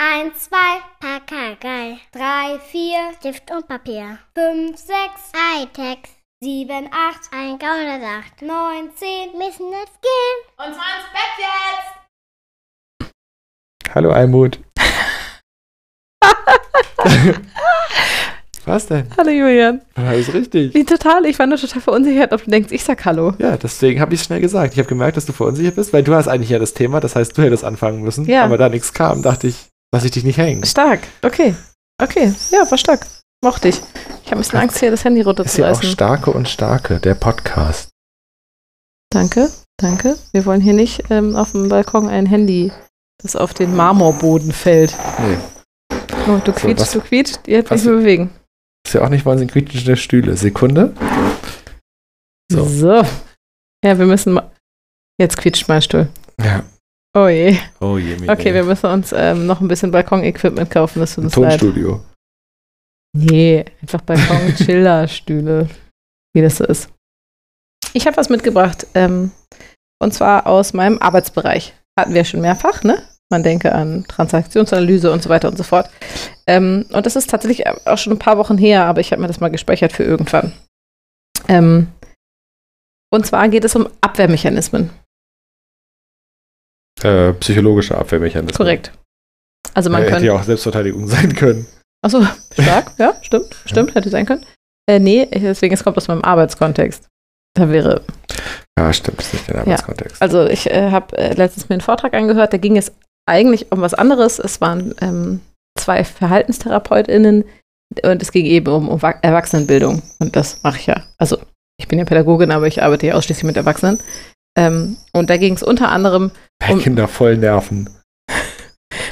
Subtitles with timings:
[0.00, 1.98] Eins, zwei, Pakagei.
[2.12, 4.20] Drei, vier, Stift und Papier.
[4.32, 5.98] Fünf, sechs, Hightech.
[6.40, 8.40] Sieben, acht, ein Gaunersacht.
[8.40, 10.38] Neun, zehn, müssen jetzt gehen.
[10.56, 13.12] Und zwar ins Bett jetzt!
[13.92, 14.60] Hallo Almut.
[18.64, 19.10] Was denn?
[19.16, 19.82] Hallo Julian.
[19.96, 20.74] Alles richtig.
[20.74, 23.34] Wie total, ich war nur total verunsichert, ob du denkst, ich sag Hallo.
[23.38, 24.74] Ja, deswegen habe ich es schnell gesagt.
[24.74, 27.16] Ich habe gemerkt, dass du verunsichert bist, weil du hast eigentlich ja das Thema, das
[27.16, 28.26] heißt, du hättest anfangen müssen.
[28.26, 28.44] Ja.
[28.44, 30.64] Aber da nichts kam, dachte ich, lass ich dich nicht hängen.
[30.64, 31.54] Stark, okay.
[32.00, 33.06] Okay, ja, war stark.
[33.44, 33.76] Mochte ich.
[34.24, 35.84] Ich habe ein bisschen Angst, hier das Handy Ist ja auch runterzureißen.
[35.90, 37.90] Starke und Starke, der Podcast.
[39.10, 40.16] Danke, danke.
[40.32, 42.72] Wir wollen hier nicht ähm, auf dem Balkon ein Handy,
[43.22, 44.94] das auf den Marmorboden fällt.
[45.18, 45.38] Nee.
[46.28, 48.30] Oh, du was- quietschst, du quietscht, jetzt nicht mehr bewegen.
[48.84, 50.36] Was wir auch nicht sind quietschende Stühle.
[50.36, 50.94] Sekunde.
[52.50, 52.64] So.
[52.64, 53.02] So.
[53.84, 54.50] Ja, wir müssen mal.
[55.20, 56.08] Jetzt quietscht mein Stuhl.
[56.40, 56.62] Ja.
[57.16, 57.56] Oh je.
[57.80, 58.16] Oh je.
[58.28, 61.60] Okay, wir müssen uns ähm, noch ein bisschen Balkon-Equipment kaufen, das tut Ein uns leid.
[61.60, 62.04] Tonstudio.
[63.16, 65.68] Nee, einfach Balkon-Chiller-Stühle,
[66.34, 66.90] wie das so ist.
[67.94, 69.30] Ich habe was mitgebracht, ähm,
[70.00, 71.74] und zwar aus meinem Arbeitsbereich.
[71.98, 73.02] Hatten wir schon mehrfach, ne?
[73.30, 75.90] Man denke an Transaktionsanalyse und so weiter und so fort.
[76.46, 79.28] Ähm, und das ist tatsächlich auch schon ein paar Wochen her, aber ich habe mir
[79.28, 80.52] das mal gespeichert für irgendwann.
[81.48, 81.88] Ähm,
[83.10, 84.90] und zwar geht es um Abwehrmechanismen.
[87.02, 88.56] Äh, psychologische Abwehrmechanismus.
[88.56, 88.92] Korrekt.
[89.74, 90.26] Also man äh, hätte könnte.
[90.26, 91.66] ja auch Selbstverteidigung sein können.
[92.04, 94.44] Achso, stark, ja, stimmt, stimmt, hätte sein können.
[94.88, 97.06] Äh, nee, deswegen, es kommt aus meinem Arbeitskontext.
[97.54, 98.02] Da wäre,
[98.78, 100.22] Ja, stimmt, ist nicht der Arbeitskontext.
[100.22, 102.92] also ich äh, habe äh, letztens mir einen Vortrag angehört, da ging es
[103.28, 104.38] eigentlich um was anderes.
[104.38, 105.40] Es waren ähm,
[105.78, 107.44] zwei VerhaltenstherapeutInnen
[108.04, 110.02] und es ging eben um, um Wa- Erwachsenenbildung.
[110.20, 111.02] Und das mache ich ja.
[111.18, 111.38] Also
[111.80, 113.98] ich bin ja Pädagogin, aber ich arbeite ja ausschließlich mit Erwachsenen.
[114.56, 117.88] Ähm, und da ging es unter anderem, Bei um- Kinder voll nerven.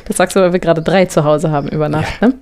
[0.07, 2.21] das sagst du, weil wir gerade drei zu Hause haben über Nacht.
[2.23, 2.35] Ne?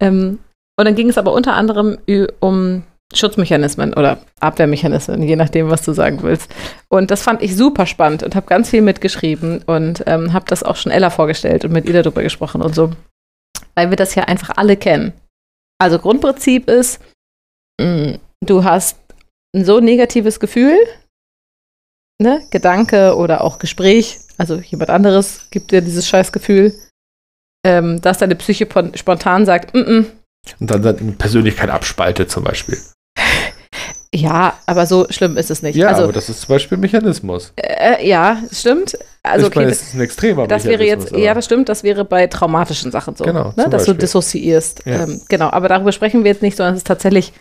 [0.00, 0.38] Ähm,
[0.78, 1.98] und dann ging es aber unter anderem
[2.40, 6.54] um Schutzmechanismen oder Abwehrmechanismen, je nachdem, was du sagen willst.
[6.88, 10.62] Und das fand ich super spannend und habe ganz viel mitgeschrieben und ähm, habe das
[10.62, 12.90] auch schon Ella vorgestellt und mit Ida drüber gesprochen und so,
[13.74, 15.12] weil wir das ja einfach alle kennen.
[15.80, 17.00] Also Grundprinzip ist,
[17.80, 18.98] mh, du hast
[19.56, 20.76] ein so negatives Gefühl,
[22.20, 26.74] ne, Gedanke oder auch Gespräch, also jemand anderes gibt dir dieses Scheißgefühl,
[27.66, 30.04] ähm, dass deine Psyche pon- spontan sagt, mm -mm,
[30.60, 32.78] Und dann seine Persönlichkeit abspaltet zum Beispiel.
[34.14, 35.76] ja, aber so schlimm ist es nicht.
[35.76, 37.52] Ja, also, aber das ist zum Beispiel ein Mechanismus.
[37.56, 38.96] äh, ja, stimmt.
[39.22, 41.68] Also, ich okay, meine, das, ist ein extremer das wäre jetzt, Mechanismus, ja, das stimmt,
[41.68, 43.94] das wäre bei traumatischen Sachen so, Genau, ne, dass du Beispiel.
[43.96, 44.82] dissoziierst.
[44.86, 45.02] Ja.
[45.02, 47.32] Ähm, genau, aber darüber sprechen wir jetzt nicht, sondern es ist tatsächlich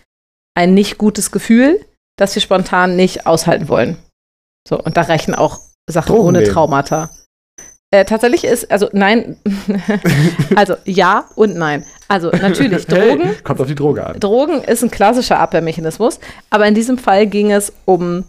[0.56, 1.80] ein nicht gutes Gefühl,
[2.18, 3.98] das wir spontan nicht aushalten wollen.
[4.68, 6.52] So, und da reichen auch Sachen Drogen ohne nehmen.
[6.52, 7.10] Traumata.
[7.90, 9.38] Äh, tatsächlich ist, also nein,
[10.56, 11.86] also ja und nein.
[12.10, 14.20] Also natürlich, Drogen, Hey, kommt auf die Droge an.
[14.20, 16.20] Drogen ist ein klassischer Abwehrmechanismus,
[16.50, 18.26] aber in diesem Fall ging es um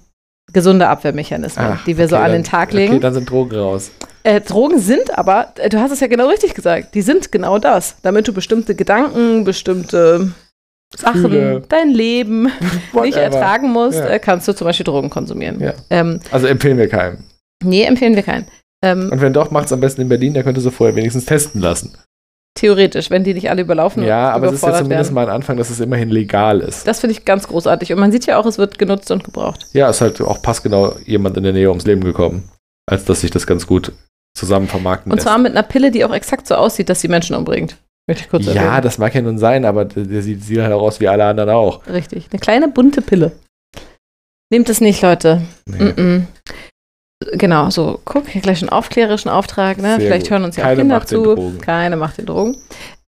[0.53, 3.00] gesunde Abwehrmechanismen, Ach, die wir so okay, an dann- den Tag Okay, legen.
[3.00, 3.91] dann sind Drogen raus.
[4.22, 7.59] äh, Drogen sind aber, äh, du hast es ja genau richtig gesagt, die sind genau
[7.59, 10.31] das, damit du bestimmte Gedanken, bestimmte
[10.97, 11.62] Sachen, Gefühle.
[11.69, 13.16] dein Leben nicht Whatever.
[13.21, 14.06] ertragen musst, Ja.
[14.09, 15.60] äh, kannst du zum Beispiel Drogen konsumieren.
[15.60, 15.75] Ja.
[15.91, 17.25] Ähm, Also empfehlen wir keinem.
[17.62, 18.47] nee, empfehlen wir keinen.
[18.84, 21.25] Ähm, Und wenn doch, macht es am besten in Berlin, der könnte sie vorher wenigstens
[21.27, 21.97] testen lassen.
[22.59, 25.15] theoretisch, wenn die nicht alle überlaufen Ja, und aber es ist ja zumindest werden.
[25.15, 26.88] mal ein Anfang, dass es immerhin legal ist.
[26.88, 27.93] Das finde ich ganz großartig.
[27.93, 29.66] Und man sieht ja auch, es wird genutzt und gebraucht.
[29.75, 32.48] Ja, ist halt auch passgenau jemand in der Nähe ums Leben gekommen,
[32.91, 33.93] als dass sich das ganz gut
[34.37, 35.28] zusammen vermarkten Und lässt.
[35.28, 37.77] zwar mit einer Pille, die auch exakt so aussieht, dass sie Menschen umbringt.
[38.54, 38.82] Ja, erwähnen.
[38.82, 41.50] das mag ja nun sein, aber der, sieht, sieht halt auch aus wie alle anderen
[41.50, 41.86] auch.
[41.86, 42.28] Richtig.
[42.30, 43.32] Eine kleine bunte Pille.
[44.50, 45.42] Nehmt es nicht, Leute.
[45.66, 45.84] Nee.
[45.84, 46.22] Mm -mm.
[47.32, 49.97] Genau, so, guck, hier gleich einen aufklärerischen Auftrag, ne?
[49.97, 50.30] Sehr Vielleicht gut.
[50.30, 51.58] hören uns ja auch Keine Kinder zu.
[51.60, 52.56] Keine macht den Drogen.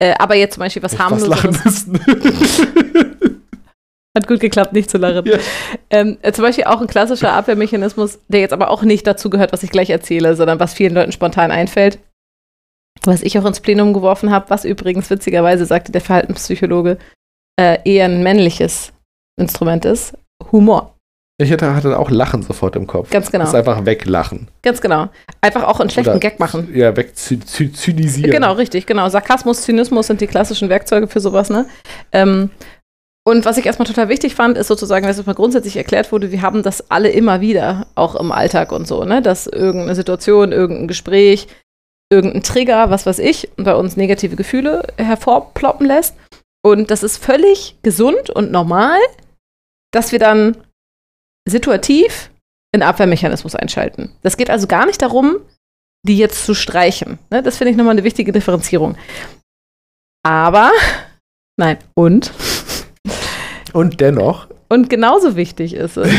[0.01, 0.99] Äh, aber jetzt zum Beispiel was
[1.65, 2.01] müssen.
[4.17, 5.25] Hat gut geklappt, nicht zu lachen.
[5.25, 5.39] Ja.
[5.91, 9.53] Ähm, äh, zum Beispiel auch ein klassischer Abwehrmechanismus, der jetzt aber auch nicht dazu gehört,
[9.53, 12.01] was ich gleich erzähle, sondern was vielen Leuten spontan einfällt.
[13.05, 16.99] Was ich auch ins Plenum geworfen habe, was übrigens witzigerweise sagte der Verhaltenspsychologe,
[17.59, 18.93] äh, eher ein männliches
[19.39, 20.15] Instrument ist.
[20.53, 20.95] Humor.
[21.41, 23.09] Ich hatte, hatte auch Lachen sofort im Kopf.
[23.09, 23.45] Ganz genau.
[23.45, 24.49] Das ist einfach weglachen.
[24.63, 25.09] Ganz genau.
[25.41, 26.69] Einfach auch einen schlechten Oder- Gag machen.
[26.75, 28.31] Ja, wegzynisieren.
[28.31, 29.09] Genau, richtig, genau.
[29.09, 31.65] Sarkasmus, Zynismus sind die klassischen Werkzeuge für sowas, ne?
[32.13, 32.51] Ähm,
[33.27, 36.31] und was ich erstmal total wichtig fand, ist sozusagen, dass es mal grundsätzlich erklärt wurde,
[36.31, 39.23] wir haben das alle immer wieder, auch im Alltag und so, ne?
[39.23, 41.49] Dass irgendeine Situation, irgendein Gespräch,
[42.11, 46.17] irgendein Trigger, was weiß ich, bei uns negative Gefühle hervorploppen lässt.
[46.63, 48.99] Und das ist völlig gesund und normal,
[49.93, 50.57] dass wir dann
[51.49, 52.31] situativ
[52.75, 54.13] einen Abwehrmechanismus einschalten.
[54.23, 55.41] Das geht also gar nicht darum,
[56.07, 57.19] die jetzt zu streichen.
[57.31, 57.43] Ne?
[57.43, 58.97] Das finde ich nochmal eine wichtige Differenzierung.
[60.23, 60.71] Aber,
[61.59, 62.33] nein, und?
[63.73, 64.49] Und dennoch.
[64.69, 66.11] Und genauso wichtig ist es,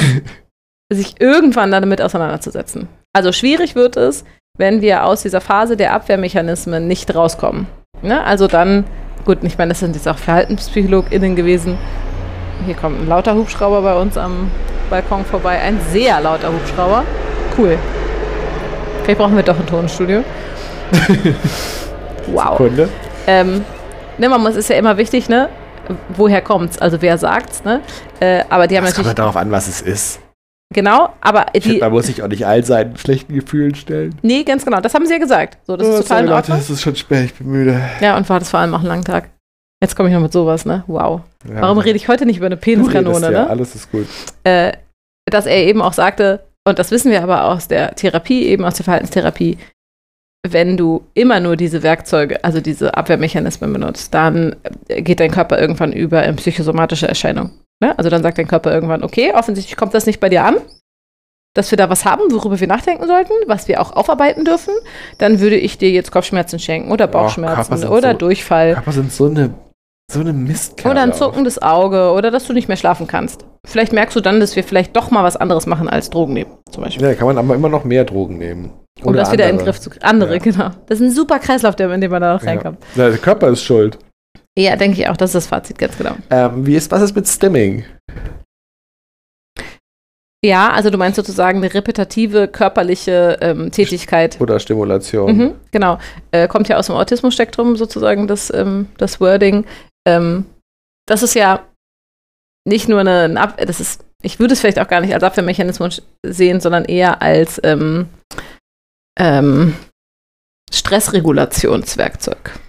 [0.91, 2.87] sich irgendwann damit auseinanderzusetzen.
[3.13, 4.23] Also schwierig wird es,
[4.57, 7.67] wenn wir aus dieser Phase der Abwehrmechanismen nicht rauskommen.
[8.03, 8.23] Ne?
[8.23, 8.85] Also dann,
[9.25, 11.77] gut, ich meine, das sind jetzt auch VerhaltenspsychologInnen gewesen.
[12.65, 14.51] Hier kommt ein lauter Hubschrauber bei uns am
[14.91, 15.59] Balkon vorbei.
[15.59, 17.03] Ein sehr lauter Hubschrauber.
[17.57, 17.77] Cool.
[19.03, 20.23] Vielleicht brauchen wir doch ein Tonstudio.
[22.27, 22.57] wow.
[22.57, 22.89] Sekunde.
[23.25, 23.65] Ähm,
[24.19, 25.49] ne, man muss, ist ja immer wichtig, ne?
[26.09, 26.77] Woher kommt's?
[26.77, 27.81] Also wer sagt's, ne?
[28.19, 29.07] Äh, aber die haben kommt natürlich.
[29.07, 30.19] halt darauf an, was es ist.
[30.73, 31.79] Genau, aber die.
[31.79, 34.15] man muss sich auch nicht all seinen schlechten Gefühlen stellen.
[34.21, 34.79] Nee, ganz genau.
[34.79, 35.57] Das haben sie ja gesagt.
[35.67, 36.57] So, das Oh, ist total in Ordnung.
[36.59, 37.81] es ist schon spät, ich bin müde.
[37.99, 39.29] Ja, und war das vor allem auch einen langen Tag.
[39.83, 40.83] Jetzt komme ich noch mit sowas, ne?
[40.87, 41.21] Wow.
[41.49, 41.61] Ja.
[41.61, 43.49] Warum rede ich heute nicht über eine Du redest Peniskanone, ja, ne?
[43.49, 44.05] alles ist gut.
[44.43, 44.73] Äh,
[45.29, 48.75] dass er eben auch sagte, und das wissen wir aber aus der Therapie, eben aus
[48.75, 49.57] der Verhaltenstherapie,
[50.47, 54.55] wenn du immer nur diese Werkzeuge, also diese Abwehrmechanismen benutzt, dann
[54.87, 57.51] geht dein Körper irgendwann über in psychosomatische Erscheinungen.
[57.81, 57.97] Ne?
[57.97, 60.57] Also dann sagt dein Körper irgendwann, okay, offensichtlich kommt das nicht bei dir an,
[61.53, 64.73] dass wir da was haben, worüber wir nachdenken sollten, was wir auch aufarbeiten dürfen,
[65.17, 68.75] dann würde ich dir jetzt Kopfschmerzen schenken oder Oh, Körper Bauchschmerzen sind oder so- Durchfall.
[68.77, 69.53] Aber sind so eine,
[70.11, 73.45] so eine Mistkerle Oder ein zuckendes Auge oder dass du nicht mehr schlafen kannst.
[73.67, 76.51] Vielleicht merkst du dann, dass wir vielleicht doch mal was anderes machen als Drogen nehmen,
[76.71, 77.05] zum Beispiel.
[77.05, 78.71] Ja, kann man aber immer noch mehr Drogen nehmen.
[79.03, 79.65] um das wieder in den andere.
[79.71, 80.03] Griff zu kriegen.
[80.05, 80.39] Andere, Ja.
[80.39, 80.69] genau.
[80.87, 82.77] Das ist ein super Kreislauf, der, in den man da noch reinkommt.
[82.95, 83.97] Ja, der Körper ist schuld.
[84.57, 85.17] Ja, denke ich auch.
[85.17, 86.15] Das ist das Fazit, ganz genau.
[86.29, 87.85] Ähm, wie ist, was ist mit Stimming?
[90.43, 94.41] Ja, also du meinst sozusagen eine repetitive körperliche ähm, Tätigkeit.
[94.41, 95.37] Oder Stimulation?
[95.37, 95.99] Mhm, genau.
[96.31, 99.65] Äh, kommt ja aus dem Autismus-Spektrum sozusagen das, ähm, das Wording.
[100.07, 100.45] Ähm,
[101.05, 101.67] das ist ja
[102.65, 105.23] nicht nur eine, ein Ab das ist, ich würde es vielleicht auch gar nicht als
[105.23, 108.09] Abwehrmechanismus sehen, sondern eher als ähm,
[109.19, 109.75] ähm,
[110.73, 112.59] Stressregulationswerkzeug.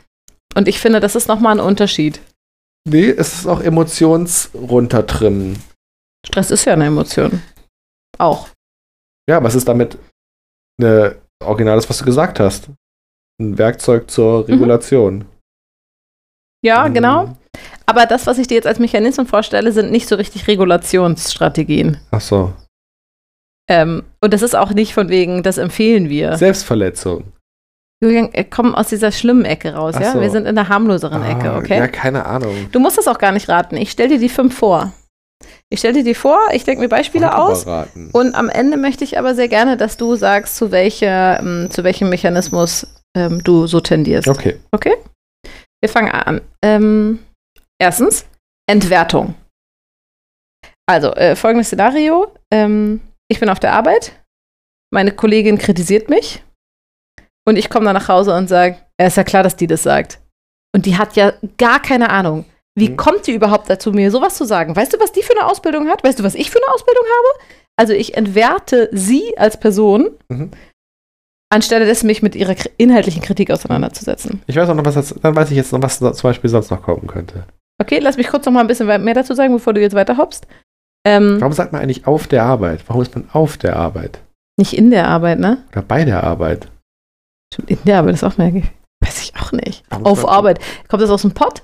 [0.54, 2.20] Und ich finde, das ist nochmal ein Unterschied.
[2.88, 5.62] Nee, es ist auch Emotionsruntertrimmen.
[6.26, 7.43] Stress ist ja eine Emotion.
[8.19, 8.49] Auch.
[9.28, 9.99] Ja, was ist damit
[10.81, 12.69] eine Originales, was du gesagt hast?
[13.40, 15.25] Ein Werkzeug zur Regulation.
[16.64, 16.94] Ja, Mhm.
[16.94, 17.37] genau.
[17.87, 21.99] Aber das, was ich dir jetzt als Mechanismen vorstelle, sind nicht so richtig Regulationsstrategien.
[22.10, 22.52] Ach so.
[23.69, 26.37] Ähm, und das ist auch nicht von wegen, das empfehlen wir.
[26.37, 27.25] Selbstverletzung.
[28.02, 30.12] Julian, äh, komm aus dieser schlimmen Ecke raus, Ach ja?
[30.12, 30.20] so.
[30.20, 31.78] Wir sind in der harmloseren Ecke, Ah, okay?
[31.78, 32.69] Ja, keine Ahnung.
[32.72, 33.76] Du musst das auch gar nicht raten.
[33.76, 34.93] Ich stelle dir die fünf vor.
[35.70, 37.62] Ich stelle dir die vor, ich denke mir Beispiele aus.
[37.62, 38.10] Überraten.
[38.12, 41.84] Und am Ende möchte ich aber sehr gerne, dass du sagst, zu, welcher, ähm, zu
[41.84, 44.28] welchem Mechanismus ähm, du so tendierst.
[44.28, 44.96] Okay.
[45.81, 46.40] Wir fangen an.
[46.62, 47.20] Ähm,
[47.81, 48.26] erstens,
[48.69, 49.34] Entwertung.
[50.87, 52.34] Also, äh, folgendes Szenario.
[52.52, 54.12] Ähm, ich bin auf der Arbeit,
[54.93, 56.43] meine Kollegin kritisiert mich
[57.46, 59.82] und ich komme dann nach Hause und sage, ja, ist ja klar, dass die das
[59.82, 60.18] sagt.
[60.74, 62.44] Und die hat ja gar keine Ahnung.
[62.74, 62.96] Wie Mhm.
[62.96, 64.74] kommt die überhaupt dazu, mir sowas zu sagen?
[64.74, 66.02] Weißt du, was die für eine Ausbildung hat?
[66.04, 67.44] Weißt du, was ich für eine Ausbildung habe?
[67.76, 70.50] Also ich entwerte sie als Person, Mhm.
[71.50, 74.40] anstelle dessen mich mit ihrer inhaltlichen Kritik auseinanderzusetzen.
[74.46, 76.70] Ich weiß auch noch, was das, dann weiß ich jetzt noch, was zum Beispiel sonst
[76.70, 77.44] noch kommen könnte.
[77.80, 80.16] Okay, lass mich kurz noch mal ein bisschen mehr dazu sagen, bevor du jetzt weiter
[80.16, 80.46] hoppst.
[81.06, 82.84] Ähm, Warum sagt man eigentlich auf der Arbeit?
[82.86, 84.20] Warum ist man auf der Arbeit?
[84.58, 85.64] nicht in der Arbeit, ne?
[85.72, 86.68] Oder bei der Arbeit?
[87.52, 88.70] Stimmt, in der Arbeit ist auch merkwürdig.
[89.04, 89.84] Weiß ich auch nicht.
[89.90, 90.60] Warum Auf Arbeit.
[90.88, 91.62] Kommt das aus dem Pott?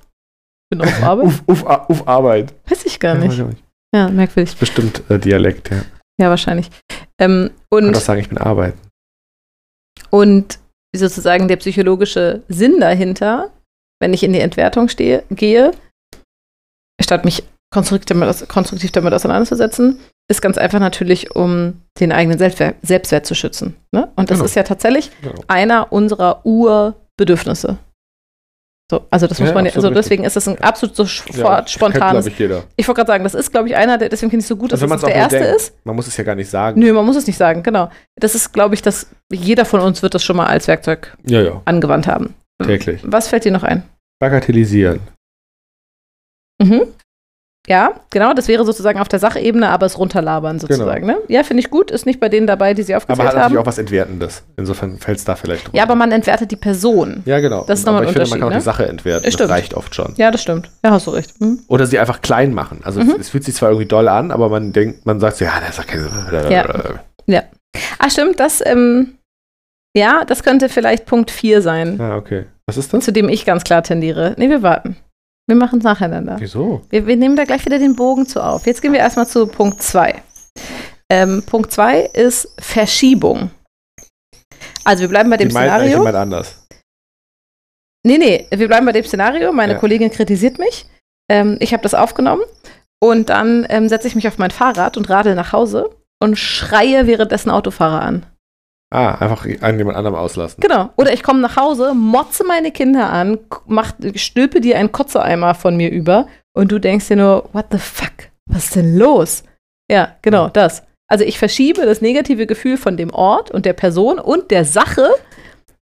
[0.70, 1.26] Bin auf Arbeit?
[1.26, 2.54] Uff, uff, a- uff, Arbeit.
[2.68, 3.34] Weiß ich gar Ja, nicht.
[3.34, 3.62] ich auch nicht.
[3.94, 4.56] Ja, merkwürdig.
[4.56, 5.82] Bestimmt äh, Dialekt, ja.
[6.20, 6.68] Ja, wahrscheinlich.
[7.20, 8.78] Ähm, Ich kann und, sagen, ich bin arbeiten.
[10.10, 10.58] und
[10.94, 13.52] sozusagen der psychologische Sinn dahinter,
[14.00, 15.70] wenn ich in die Entwertung stehe, gehe,
[17.00, 22.76] statt mich konstruktiv damit, konstruktiv damit auseinanderzusetzen, ist ganz einfach natürlich, um den eigenen Selbstwert,
[22.82, 23.76] Selbstwert zu schützen.
[23.92, 24.08] Ne?
[24.16, 24.44] Und das Genau.
[24.46, 25.40] ist ja tatsächlich Genau.
[25.48, 27.78] einer unserer Urbedürfnisse.
[28.90, 31.68] So, also das muss Ja, man ja, also deswegen ist das ein absolut so sofort
[31.68, 32.26] spontanes.
[32.26, 32.64] ich, jeder.
[32.76, 34.56] Ich wollte gerade sagen, das ist, glaube ich, einer, der, deswegen finde ich es so
[34.56, 35.56] gut, dass Also wenn das der erste denkt.
[35.56, 35.74] ist.
[35.84, 36.80] Man muss es ja gar nicht sagen.
[36.80, 37.90] Nö, man muss es nicht sagen, genau.
[38.16, 41.42] Das ist, glaube ich, dass jeder von uns wird das schon mal als Werkzeug Ja,
[41.42, 41.60] ja.
[41.66, 42.34] angewandt haben.
[42.64, 43.00] Täglich.
[43.04, 43.82] Was fällt dir noch ein?
[44.20, 45.00] Bagatellisieren.
[46.62, 46.82] Mhm.
[47.68, 51.06] Ja, genau, das wäre sozusagen auf der Sachebene, aber es runterlabern sozusagen.
[51.06, 51.18] Ne?
[51.28, 53.02] Ja, finde ich gut, ist nicht bei denen dabei, die sie Genau.
[53.02, 53.42] Aber aufgezählt hat haben.
[53.42, 54.42] natürlich auch was Entwertendes.
[54.56, 55.76] Insofern fällt es da vielleicht drunter.
[55.76, 57.22] Ja, aber man entwertet die Person.
[57.26, 57.64] Ja, genau.
[57.66, 59.22] Das ist aber nochmal ich ein finde, man kann auch die Sache entwerten.
[59.24, 59.50] Das Das stimmt.
[59.50, 60.14] reicht oft schon.
[60.16, 60.70] Ja, das stimmt.
[60.82, 61.38] Ja, hast du recht.
[61.40, 61.58] Mhm.
[61.68, 62.80] Oder sie einfach klein machen.
[62.84, 63.16] Also Mhm.
[63.20, 65.78] es, fühlt sich zwar irgendwie doll an, aber man denkt, man sagt so, ja, das
[65.78, 66.08] ist keine.
[67.26, 67.42] Ja.
[67.98, 69.18] Ah, stimmt, das, ähm,
[69.94, 72.46] ja, das könnte vielleicht Punkt 4 sein, Ah, okay.
[72.66, 73.04] Was ist das?
[73.04, 74.34] zu dem ich ganz klar tendiere.
[74.38, 74.96] Nee, wir warten.
[75.48, 76.36] Wir machen es nacheinander.
[76.38, 76.82] Wieso?
[76.90, 78.66] Wir, wir nehmen da gleich wieder den Bogen zu auf.
[78.66, 80.22] Jetzt gehen wir erstmal zu Punkt 2.
[81.10, 83.50] Ähm, Punkt 2 ist Verschiebung.
[84.84, 85.98] Also wir bleiben bei dem Die eigentlich Szenario.
[85.98, 86.66] jemand anders.
[88.06, 89.52] Nee, nee, wir bleiben bei dem Szenario.
[89.52, 89.78] Meine Ja.
[89.78, 90.86] Kollegin kritisiert mich.
[91.30, 92.42] Ähm, ich habe das aufgenommen
[93.02, 95.90] und dann ähm, setze ich mich auf mein Fahrrad und radel nach Hause
[96.22, 98.26] und schreie währenddessen Autofahrer an.
[98.90, 100.60] Ah, einfach an jemand anderem auslassen.
[100.60, 100.90] Genau.
[100.96, 105.76] Oder ich komme nach Hause, motze meine Kinder an, mach, stülpe dir einen Kotzeeimer von
[105.76, 106.26] mir über
[106.56, 108.12] und du denkst dir nur, what the fuck?
[108.50, 109.42] Was ist denn los?
[109.90, 110.82] Ja, genau, das.
[111.10, 115.08] Also ich verschiebe das negative Gefühl von dem Ort und der Person und der Sache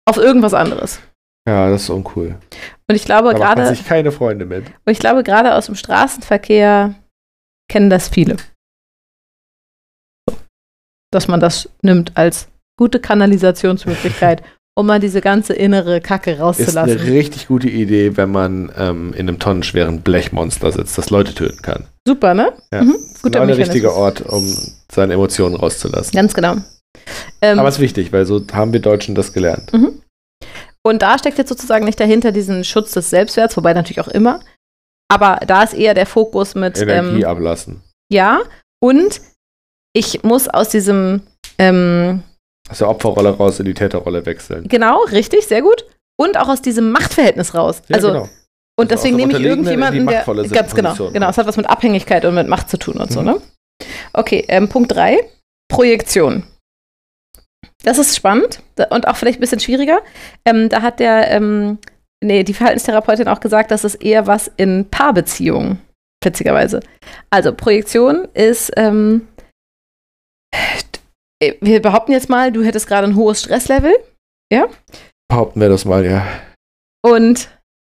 [0.08, 1.00] auf irgendwas anderes.
[1.48, 2.36] Ja, das ist uncool.
[2.88, 4.66] Und ich glaube Da gerade, sich keine Freunde mit.
[4.66, 6.94] und ich glaube gerade aus dem Straßenverkehr
[7.70, 8.36] kennen das viele.
[11.12, 14.42] Dass man das nimmt als gute Kanalisationsmöglichkeit,
[14.74, 16.98] um mal diese ganze innere Kacke Ist rauszulassen.
[16.98, 21.60] eine richtig gute Idee, wenn man ähm, in einem tonnenschweren Blechmonster sitzt, das Leute töten
[21.60, 21.84] kann.
[22.06, 22.52] Super, ne?
[22.72, 22.82] Ja.
[22.84, 22.94] Mhm.
[22.94, 24.56] Ist Guter genau der richtige Ort, um
[24.90, 26.12] seine Emotionen rauszulassen.
[26.14, 26.56] Ganz genau.
[27.42, 29.72] Ähm, Aber es ist wichtig, weil so haben wir Deutschen das gelernt.
[30.86, 34.40] und da steckt jetzt sozusagen nicht dahinter diesen Schutz des Selbstwerts, wobei natürlich auch immer.
[35.10, 37.82] Aber da ist eher der Fokus mit Energie ähm, ablassen.
[38.12, 38.40] ja
[38.80, 39.20] und
[39.94, 41.22] ich muss aus diesem
[41.58, 42.22] ähm,
[42.68, 44.68] Aus der Opferrolle raus in die Täterrolle wechseln.
[44.68, 45.86] genau richtig sehr gut
[46.20, 47.82] und auch aus diesem Machtverhältnis raus.
[47.88, 48.22] Ja, also genau.
[48.78, 51.12] und Also deswegen nehme ich irgendjemanden, der ganz genau, Position.
[51.12, 53.26] genau, es hat was mit Abhängigkeit und mit Macht zu tun und so, Mhm.
[53.26, 53.42] ne?
[54.12, 55.18] Okay, ähm, Punkt 3,
[55.70, 56.44] Projektion.
[57.84, 58.60] Das ist spannend
[58.90, 60.00] und auch vielleicht ein bisschen schwieriger.
[60.44, 61.78] Ähm, da hat der, ähm,
[62.22, 65.78] nee, die Verhaltenstherapeutin auch gesagt, das ist eher was in Paarbeziehungen,
[66.24, 66.80] witzigerweise.
[67.30, 69.28] Also Projektion ist, ähm,
[70.52, 70.56] äh,
[71.40, 73.94] wir behaupten jetzt mal, du hättest gerade ein hohes Stresslevel
[75.28, 76.26] Behaupten wir das mal, ja.
[77.02, 77.48] und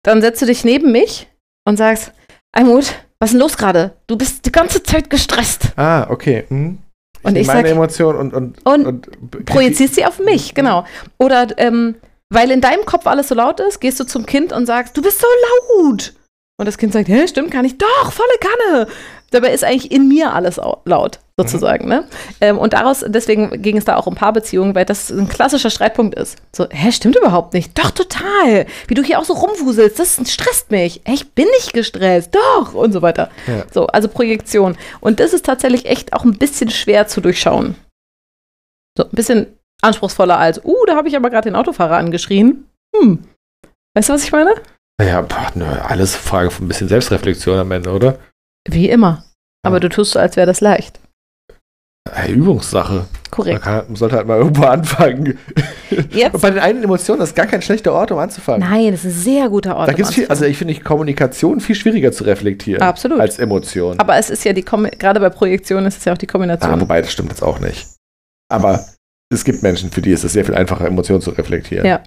[0.04, 1.28] dann setzt du dich neben mich
[1.66, 2.12] und sagst,
[2.52, 3.96] Almut, was ist denn los gerade?
[4.06, 5.72] Du bist die ganze Zeit gestresst.
[5.76, 6.44] Ah, okay.
[6.48, 6.78] Mhm.
[7.22, 10.84] Und nehme ich meine sag, Emotionen und, und, Und projizierst sie auf mich, genau.
[11.18, 11.96] Oder ähm,
[12.30, 15.02] weil in deinem Kopf alles so laut ist, gehst du zum Kind und sagst, du
[15.02, 15.26] bist so
[15.78, 16.12] laut.
[16.58, 17.80] Und das Kind sagt, hä, stimmt gar nicht.
[17.80, 18.88] Doch, volle Kanne.
[19.34, 21.88] Dabei ist eigentlich in mir alles au- laut, sozusagen.
[21.88, 22.04] Ne?
[22.40, 26.14] Ähm, und daraus, deswegen ging es da auch um Paarbeziehungen, weil das ein klassischer Streitpunkt
[26.14, 26.38] ist.
[26.54, 27.76] So, hä, stimmt überhaupt nicht.
[27.78, 28.66] Doch, total.
[28.86, 31.00] Wie du hier auch so rumwuselst, das stresst mich.
[31.04, 32.34] Hä, Ich bin nicht gestresst.
[32.34, 32.74] Doch.
[32.74, 33.30] Und so weiter.
[33.46, 33.64] Ja.
[33.72, 34.76] So, also Projektion.
[35.00, 37.74] Und das ist tatsächlich echt auch ein bisschen schwer zu durchschauen.
[38.96, 39.46] So, ein bisschen
[39.82, 42.68] anspruchsvoller als, uh, da habe ich aber gerade den Autofahrer angeschrien.
[42.96, 43.24] Hm.
[43.94, 44.54] Weißt du, was ich meine?
[45.00, 48.18] Naja, boah, nö, alles Frage von ein bisschen Selbstreflexion am Ende, oder?
[48.68, 49.24] Wie immer.
[49.64, 49.80] Aber Ja.
[49.80, 51.00] du tust so, als wäre das leicht.
[52.28, 52.92] Übungssache.
[52.94, 53.62] Man, Korrekt.
[53.62, 55.38] kann, man sollte halt mal irgendwo anfangen.
[55.90, 56.40] Und Jetzt?
[56.40, 58.60] bei den eigenen Emotionen, das ist gar kein schlechter Ort, um anzufangen.
[58.68, 59.88] Nein, das ist ein sehr guter Ort.
[59.88, 63.20] da um gibt's viel, also ich finde Kommunikation viel schwieriger zu reflektieren Absolut.
[63.20, 63.98] als Emotion.
[63.98, 66.80] aber es ist ja die, gerade bei Projektionen ist es ja auch die ah, Kombination.
[66.80, 67.86] wobei, das stimmt jetzt auch nicht.
[68.52, 68.84] Aber
[69.32, 71.86] es gibt Menschen, für die ist es sehr viel einfacher, Emotionen zu reflektieren.
[71.86, 72.02] Ja.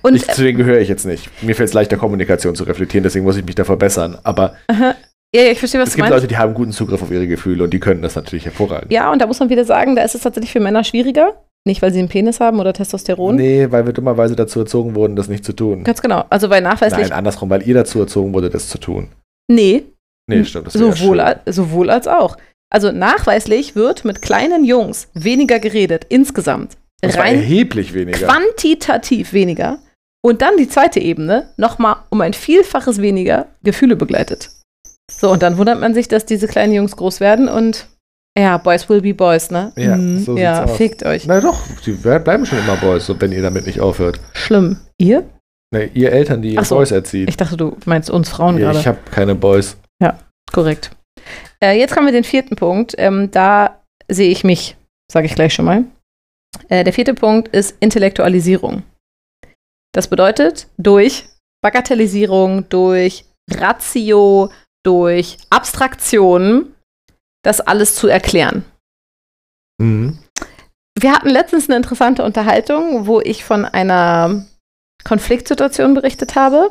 [0.00, 1.30] Und ich, zu denen gehöre ich jetzt nicht.
[1.42, 4.18] Mir fällt es leichter, Kommunikation zu reflektieren, deswegen muss ich mich da verbessern.
[4.24, 4.94] Aber Aha.
[5.34, 6.14] Ja, ja, ich verstehe, was es du gibt meinst.
[6.22, 8.92] Leute, die haben guten Zugriff auf ihre Gefühle und die können das natürlich hervorragend.
[8.92, 11.34] Ja, und da muss man wieder sagen, da ist es tatsächlich für Männer schwieriger.
[11.64, 13.36] Nicht, weil sie einen Penis haben oder Testosteron.
[13.36, 15.84] Nee, weil wir dummerweise dazu erzogen wurden, das nicht zu tun.
[15.84, 16.24] Ganz genau.
[16.28, 17.02] Also, weil nachweislich.
[17.08, 19.08] Nein, andersrum, weil ihr dazu erzogen wurde, das zu tun.
[19.48, 19.84] Nee,
[20.28, 20.66] Nee, stimmt.
[20.66, 21.20] Das sowohl, schön.
[21.20, 22.36] al- sowohl als auch.
[22.72, 26.76] Also nachweislich wird mit kleinen Jungs weniger geredet, insgesamt.
[27.04, 28.26] Zwar Rein erheblich weniger.
[28.28, 29.78] quantitativ weniger.
[30.24, 34.50] Und dann die zweite Ebene, nochmal um ein Vielfaches weniger Gefühle begleitet.
[35.18, 37.86] So, und dann wundert man sich, dass diese kleinen Jungs groß werden und
[38.38, 39.72] ja, Boys will be Boys, ne?
[39.76, 40.76] Ja, Mhm, so ja aus.
[40.76, 41.26] fickt euch.
[41.26, 44.18] Na doch, die bleiben schon immer Boys, so, wenn ihr damit nicht aufhört.
[44.32, 44.78] Schlimm.
[44.98, 45.24] Ihr?
[45.74, 46.76] Ne, ihr Eltern, die ihr so.
[46.76, 47.28] Boys erzieht.
[47.28, 48.78] Ich dachte, du meinst uns Frauen Ja, gerade.
[48.78, 49.76] ich habe keine Boys.
[50.52, 50.90] Korrekt.
[51.62, 52.94] Äh, jetzt kommen wir den vierten Punkt.
[52.98, 54.76] Ähm, da sehe ich mich,
[55.10, 55.84] sage ich gleich schon mal.
[56.68, 58.82] Äh, der vierte Punkt ist Intellektualisierung.
[59.94, 61.24] Das bedeutet, durch
[61.62, 64.50] Bagatellisierung, durch Ratio,
[64.84, 66.74] durch Abstraktion,
[67.44, 68.64] das alles zu erklären.
[69.80, 70.18] Mhm.
[70.98, 74.44] Wir hatten letztens eine interessante Unterhaltung, wo ich von einer
[75.04, 76.70] Konfliktsituation berichtet habe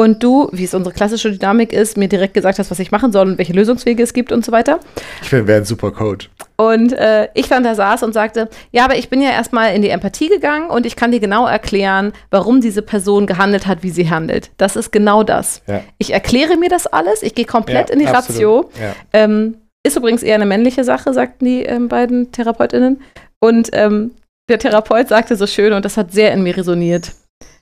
[0.00, 3.12] und du, wie es unsere klassische Dynamik ist, mir direkt gesagt hast, was ich machen
[3.12, 4.80] soll und welche Lösungswege es gibt und so weiter.
[5.20, 6.30] Ich wäre ein super Coach.
[6.56, 9.82] Und äh, ich dann da saß und sagte, ja, aber ich bin ja erstmal in
[9.82, 13.90] die Empathie gegangen und ich kann dir genau erklären, warum diese Person gehandelt hat, wie
[13.90, 14.50] sie handelt.
[14.56, 15.60] Das ist genau das.
[15.66, 15.82] Ja.
[15.98, 18.68] Ich erkläre mir das alles, ich gehe komplett Ja, in die absolut.
[18.68, 18.70] Ratio.
[18.80, 18.94] Ja.
[19.12, 23.02] Ähm, ist übrigens eher eine männliche Sache, sagten die ähm, beiden TherapeutInnen.
[23.38, 24.12] Und ähm,
[24.48, 27.12] der Therapeut sagte so schön, und das hat sehr in mir resoniert,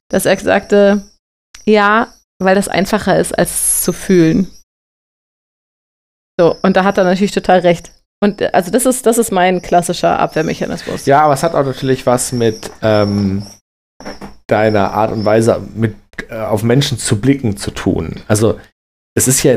[0.09, 1.02] dass er sagte,
[1.64, 2.07] ja,
[2.38, 4.49] weil das einfacher ist, als zu fühlen.
[6.40, 7.92] So, und da hat er natürlich total recht.
[8.21, 11.07] Und äh, also das ist, das ist mein klassischer Abwehrmechanismus.
[11.07, 13.47] ja, aber es hat auch natürlich was mit, ähm,
[14.49, 15.95] deiner Art und Weise mit
[16.28, 18.23] äh, auf Menschen zu blicken zu tun.
[18.26, 18.59] Also
[19.14, 19.57] es ist ja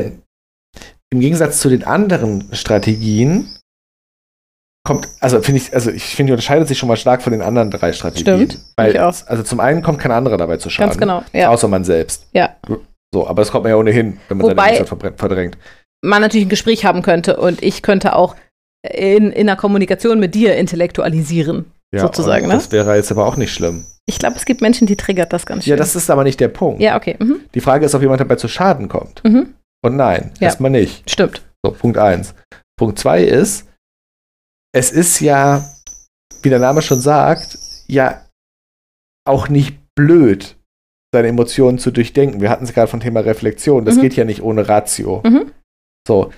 [1.10, 3.58] im Gegensatz zu den anderen Strategien
[4.84, 7.42] kommt, also finde ich, also ich finde, die unterscheidet sich schon mal stark von den
[7.42, 8.50] anderen drei Strategien.
[8.50, 10.90] Stimmt, Weil, also zum einen kommt kein anderer dabei zu schaden.
[10.90, 11.22] Ganz genau.
[11.32, 11.50] Ja.
[11.50, 12.26] Außer man selbst.
[12.32, 12.56] Ja.
[13.14, 15.58] So, aber das kommt man ja ohnehin, wenn man Wobei- seine verbrennt- verdrängt.
[16.04, 18.34] man natürlich ein Gespräch haben könnte und ich könnte auch
[18.92, 21.66] in, in der Kommunikation mit dir intellektualisieren.
[21.94, 22.54] Ja, sozusagen, ne?
[22.54, 23.84] Das wäre jetzt aber auch nicht schlimm.
[24.06, 25.70] Ich glaube, es gibt Menschen, die triggert das ganz schön.
[25.72, 26.80] Ja, das ist aber nicht der Punkt.
[26.80, 27.16] ja okay.
[27.20, 27.40] Mhm.
[27.54, 29.22] Die Frage ist, ob jemand dabei zu Schaden kommt.
[29.24, 29.54] Mhm.
[29.84, 30.46] Und nein, Ja.
[30.46, 31.08] erstmal nicht.
[31.10, 31.42] Stimmt.
[31.64, 32.34] So, Punkt eins.
[32.78, 33.66] Punkt zwei ist,
[34.74, 35.64] es ist ja,
[36.42, 38.24] wie der Name schon sagt, ja
[39.28, 40.56] auch nicht blöd,
[41.14, 42.40] seine Emotionen zu durchdenken.
[42.40, 43.84] Wir hatten es gerade vom Thema Reflexion.
[43.84, 44.00] Das Mhm.
[44.00, 45.22] geht ja nicht ohne Ratio.
[45.24, 45.52] Mhm.
[46.08, 46.32] So.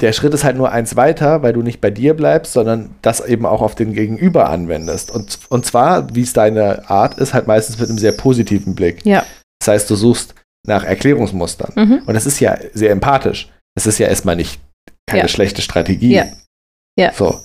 [0.00, 3.20] Der Schritt ist halt nur eins weiter, weil du nicht bei dir bleibst, sondern das
[3.20, 5.10] eben auch auf den Gegenüber anwendest.
[5.10, 9.04] Und, und zwar, wie es deine Art ist, halt meistens mit einem sehr positiven Blick.
[9.04, 9.26] Ja.
[9.60, 10.34] Das heißt, du suchst
[10.66, 11.72] nach Erklärungsmustern.
[11.74, 12.02] Mhm.
[12.06, 13.50] Und das ist ja sehr empathisch.
[13.76, 14.60] Das ist ja erstmal nicht
[15.06, 15.28] keine Ja.
[15.28, 16.14] schlechte Strategie.
[16.14, 16.26] Ja.
[16.98, 17.12] Ja.
[17.12, 17.38] So.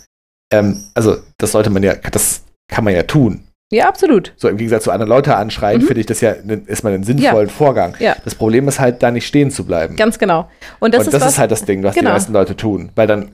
[0.51, 3.43] Ähm, also, das sollte man ja, das kann man ja tun.
[3.69, 4.31] Ja, absolut.
[4.37, 5.87] So im Gegensatz zu anderen Leute anschreien, Mhm.
[5.87, 7.95] finde ich das ja ne- erstmal einen sinnvollen Vorgang.
[7.99, 8.15] Ja.
[8.23, 9.97] Das Problem ist halt, da nicht stehen zu bleiben.
[9.97, 10.49] Ganz genau.
[10.79, 12.11] Und das und ist das ist halt das Ding, was Genau.
[12.11, 12.91] die meisten Leute tun.
[12.95, 13.31] Weil dann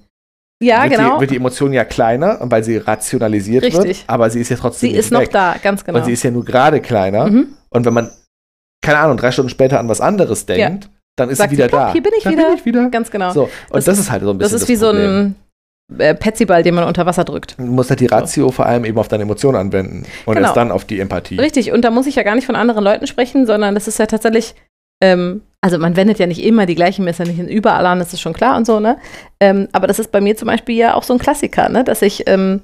[0.59, 1.15] ja, wird, genau.
[1.15, 4.05] die, wird die Emotion ja kleiner, weil sie rationalisiert wird, Richtig.
[4.07, 5.29] aber sie ist ja trotzdem sie ist noch weg.
[5.31, 5.99] da, ganz genau.
[5.99, 7.27] Und sie ist ja nur gerade kleiner.
[7.29, 7.49] mhm.
[7.69, 8.09] Und wenn man,
[8.81, 11.69] keine Ahnung, drei Stunden später an was anderes denkt, dann ist Sagt sie wieder sie,
[11.69, 11.91] "Plopp, da.
[11.93, 12.89] hier bin ich wieder." Bin ich wieder.
[12.89, 13.31] Ganz genau.
[13.33, 15.09] So, und Das- das, ist halt so ein das bisschen ist wie so Problem.
[15.19, 15.35] ein
[15.97, 17.55] äh, Petsyball, den man unter Wasser drückt.
[17.59, 20.47] Du musst halt die Ratio vor allem eben auf deine Emotionen anwenden und Genau.
[20.47, 21.37] erst dann auf die Empathie.
[21.39, 23.99] Richtig, und da muss ich ja gar nicht von anderen Leuten sprechen, sondern das ist
[23.99, 24.55] ja tatsächlich,
[25.03, 28.33] ähm, also man wendet ja nicht immer die gleichen Messerchen überall an, das ist schon
[28.33, 28.97] klar und so, ne?
[29.39, 31.83] Ähm, aber das ist bei mir zum Beispiel ja auch so ein Klassiker, ne?
[31.83, 32.61] Dass ich, ähm,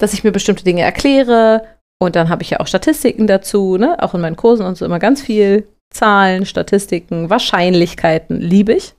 [0.00, 1.62] dass ich mir bestimmte Dinge erkläre
[2.00, 3.96] und dann habe ich ja auch Statistiken dazu, ne?
[4.02, 8.94] Auch in meinen Kursen und so immer ganz viel Zahlen, Statistiken, Wahrscheinlichkeiten, liebe ich.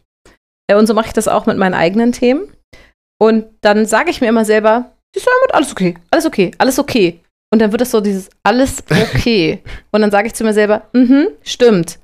[0.70, 2.42] Äh, und so mache ich das auch mit meinen eigenen Themen.
[3.24, 6.78] Und dann sage ich mir immer selber, siehst du, Helmut, alles okay, alles okay, alles
[6.78, 7.22] okay.
[7.54, 9.64] Und dann wird es so dieses alles okay.
[9.92, 12.00] und dann sage ich zu mir selber, mhm, stimmt.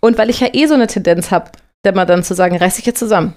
[0.00, 1.50] Und weil ich ja eh so eine Tendenz habe,
[1.84, 3.34] immer dann zu sagen, reiß dich jetzt zusammen.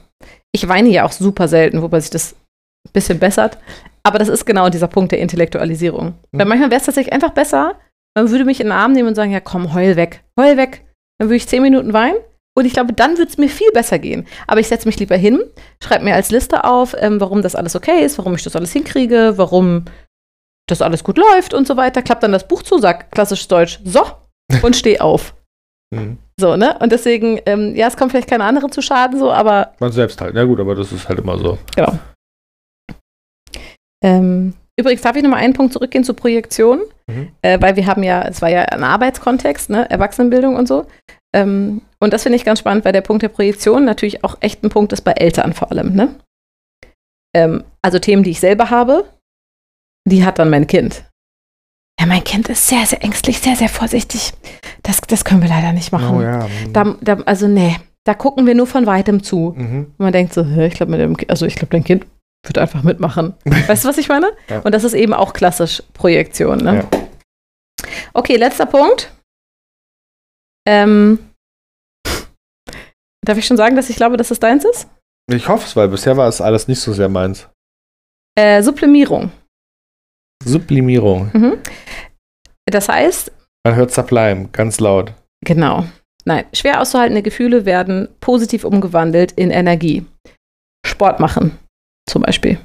[0.53, 3.57] Ich weine ja auch super selten, wobei sich das ein bisschen bessert.
[4.03, 6.13] Aber das ist genau dieser Punkt der Intellektualisierung.
[6.31, 7.75] Weil manchmal wäre es tatsächlich einfach besser,
[8.15, 10.85] man würde mich in den Arm nehmen und sagen, ja komm, heul weg, heul weg.
[11.19, 12.15] Dann würde ich zehn Minuten weinen
[12.57, 14.25] und ich glaube, dann würde es mir viel besser gehen.
[14.47, 15.39] Aber ich setze mich lieber hin,
[15.79, 18.73] schreibe mir als Liste auf, ähm, warum das alles okay ist, warum ich das alles
[18.73, 19.85] hinkriege, warum
[20.67, 22.01] das alles gut läuft und so weiter.
[22.01, 24.01] Klapp dann das Buch zu, sag klassisch Deutsch, so,
[24.63, 25.35] und steh auf.
[25.93, 26.17] Mhm.
[26.39, 26.75] So, ne?
[26.79, 30.19] Und deswegen, ähm, ja, es kommt vielleicht keine andere zu Schaden, so, aber Man selbst
[30.19, 30.33] halt.
[30.33, 31.59] Na gut, aber das ist halt immer so.
[31.75, 31.99] genau.
[34.03, 36.81] Ähm, übrigens, darf ich nochmal einen Punkt zurückgehen zur Projektion?
[37.05, 37.29] Mhm.
[37.43, 39.87] Äh, weil wir haben ja, es war ja ein Arbeitskontext, ne?
[39.91, 40.87] Erwachsenenbildung und so.
[41.35, 44.63] Ähm, und das finde ich ganz spannend, weil der Punkt der Projektion natürlich auch echt
[44.63, 46.15] ein Punkt ist bei Eltern vor allem, ne?
[47.35, 49.05] Ähm, also Themen, die ich selber habe,
[50.07, 51.03] die hat dann mein Kind.
[51.99, 54.33] Ja, mein Kind ist sehr, sehr ängstlich, sehr, sehr vorsichtig.
[54.83, 56.17] Das, das können wir leider nicht machen.
[56.17, 56.47] Oh ja.
[56.71, 59.53] Da, da, also nee, da gucken wir nur von weitem zu.
[59.57, 59.85] Mhm.
[59.97, 62.05] Und man denkt so, ich glaube, mit dem, Ki- also ich glaube, dein Kind
[62.45, 63.33] wird einfach mitmachen.
[63.45, 64.27] Weißt du, was ich meine?
[64.47, 64.59] Ja.
[64.59, 66.59] Und das ist eben auch klassisch Projektion.
[66.59, 66.87] Ne?
[66.91, 67.87] Ja.
[68.13, 69.11] Okay, letzter Punkt.
[70.67, 71.31] Ähm,
[73.25, 74.89] darf ich schon sagen, dass ich glaube, dass es deins ist?
[75.31, 77.47] Ich hoffe es, weil bisher war es alles nicht so sehr meins.
[78.37, 79.31] Äh, Sublimierung.
[80.43, 81.31] Sublimierung.
[81.33, 81.57] Mhm.
[82.65, 83.31] Das heißt,
[83.65, 85.13] Man hört Sublime, ganz laut.
[85.45, 85.85] Genau.
[86.25, 90.05] Nein, schwer auszuhaltende Gefühle werden positiv umgewandelt in Energie.
[90.85, 91.57] Sport machen,
[92.09, 92.59] zum Beispiel.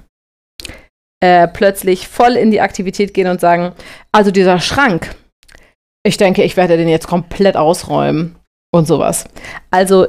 [1.23, 3.73] Äh, plötzlich voll in die Aktivität gehen und sagen,
[4.11, 5.15] also dieser Schrank,
[6.05, 8.37] ich denke, ich werde den jetzt komplett ausräumen
[8.75, 9.27] und sowas.
[9.71, 10.09] Also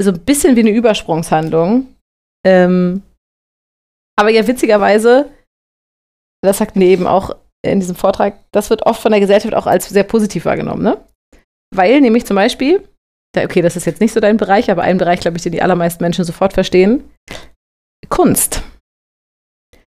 [0.00, 1.94] so ein bisschen wie eine Übersprungshandlung.
[2.46, 3.02] Ähm,
[4.18, 5.30] aber ja, witzigerweise,
[6.42, 9.66] das sagt mir eben auch in diesem Vortrag, das wird oft von der Gesellschaft auch
[9.66, 11.04] als sehr positiv wahrgenommen, ne?
[11.74, 12.88] Weil nämlich zum Beispiel,
[13.36, 15.62] okay, das ist jetzt nicht so dein Bereich, aber ein Bereich, glaube ich, den die
[15.62, 17.10] allermeisten Menschen sofort verstehen.
[18.08, 18.62] Kunst.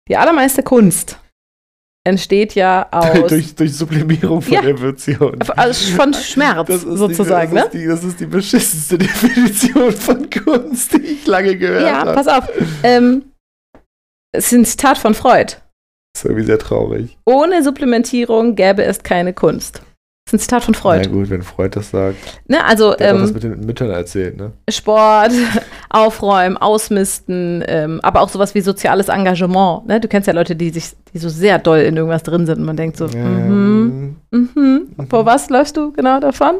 [0.08, 1.19] Die allermeiste Kunst
[2.08, 4.62] entsteht ja aus durch, durch Sublimierung von Ja.
[4.62, 5.39] Emotionen.
[5.56, 7.67] also von Schmerz Das sozusagen, die, das ne?
[7.67, 12.13] Ist die, das ist die beschissenste Definition von Kunst, die ich lange gehört Ja, habe.
[12.13, 12.50] pass auf.
[12.84, 13.26] Ähm,
[14.36, 15.58] es ist ein Zitat von Freud.
[16.13, 17.17] Das ist irgendwie sehr traurig.
[17.26, 19.76] Ohne Supplementierung gäbe es keine Kunst.
[20.26, 21.02] Das ist ein Zitat von Freud.
[21.06, 22.17] Na gut, wenn Freud das sagt.
[22.48, 24.52] Ne, also Der hat ähm, das mit den Müttern erzählt, ne?
[24.70, 25.32] Sport,
[25.89, 29.88] aufräumen, ausmisten, ähm, aber auch sowas wie soziales Engagement.
[29.88, 30.00] Ne?
[30.00, 32.65] Du kennst ja Leute, die sich, die so sehr doll in irgendwas drin sind und
[32.65, 36.56] man denkt so, mhm, Ähm, mhm, vor was läufst du genau davon?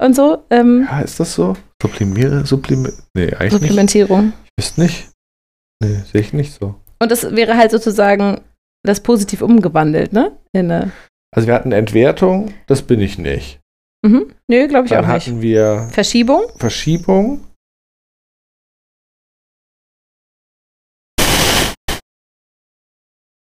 [0.00, 1.54] Und so, ähm, ja, ist das so?
[1.80, 2.92] Sublimiere, sublimiere.
[3.14, 3.52] Nee, eigentlich nicht.
[3.62, 4.32] Supplementierung.
[4.58, 5.08] Ist nicht.
[5.82, 6.74] Nee, sehe ich nicht so.
[7.00, 8.40] Und das wäre halt sozusagen
[8.84, 10.32] das positiv umgewandelt, ne?
[11.34, 13.60] Also wir hatten Entwertung, das bin ich nicht.
[14.04, 14.26] mhm.
[14.48, 15.26] Nö, glaube ich Dann auch nicht.
[15.28, 16.42] hatten wir Verschiebung?
[16.56, 17.40] Verschiebung.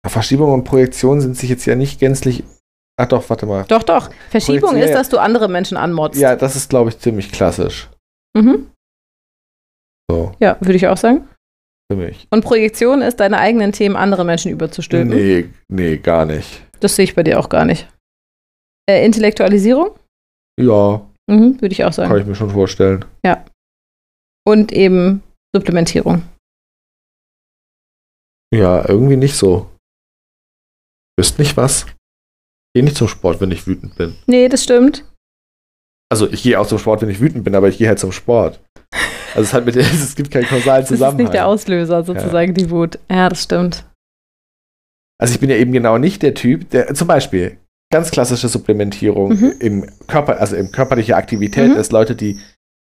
[0.08, 2.42] Verschiebung und Projektion sind sich jetzt ja nicht gänzlich.
[2.96, 3.64] Ach doch, warte mal.
[3.68, 4.10] Doch, doch.
[4.30, 6.18] Verschiebung Projektier- ist, dass du andere Menschen anmotzt.
[6.20, 7.88] Ja, das ist, glaube ich, ziemlich klassisch.
[8.36, 8.70] Mhm.
[10.10, 11.28] So, Ja, würde ich auch sagen.
[11.90, 12.26] für mich.
[12.30, 15.10] Und Projektion ist, deine eigenen Themen anderen Menschen überzustülpen.
[15.10, 16.62] Nee, nee, gar nicht.
[16.80, 17.88] Das sehe ich bei dir auch gar nicht.
[18.88, 19.90] Äh, Intellektualisierung?
[20.60, 22.08] Ja, Mhm, würde ich auch sagen.
[22.10, 23.04] kann ich mir schon vorstellen.
[24.46, 25.22] Und eben
[25.54, 26.22] Supplementierung.
[28.52, 29.69] Ja, irgendwie nicht so.
[31.20, 31.84] Wisst nicht was?
[32.74, 34.16] Geh nicht zum Sport, wenn ich wütend bin.
[34.26, 35.04] Nee, das stimmt.
[36.10, 38.10] Also ich gehe auch zum Sport, wenn ich wütend bin, aber ich gehe halt zum
[38.12, 38.58] Sport.
[39.34, 41.24] Also es, hat mit, es gibt keinen kausalen Das ist Zusammenhang.
[41.24, 42.98] nicht der Auslöser, sozusagen, die Wut.
[43.10, 43.84] Ja, das stimmt.
[45.20, 47.58] Also ich bin ja eben genau nicht der Typ, der zum Beispiel
[47.92, 49.52] ganz klassische Supplementierung Mhm.
[49.60, 51.76] im Körper, also im körperliche Aktivität Mhm.
[51.76, 52.40] ist Leute, die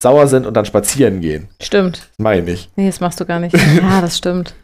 [0.03, 1.49] sauer sind und dann spazieren gehen.
[1.61, 1.99] Stimmt.
[1.99, 2.71] Das meine ich.
[2.77, 3.55] Nee, das machst du gar nicht.
[3.77, 4.55] Ja, das stimmt.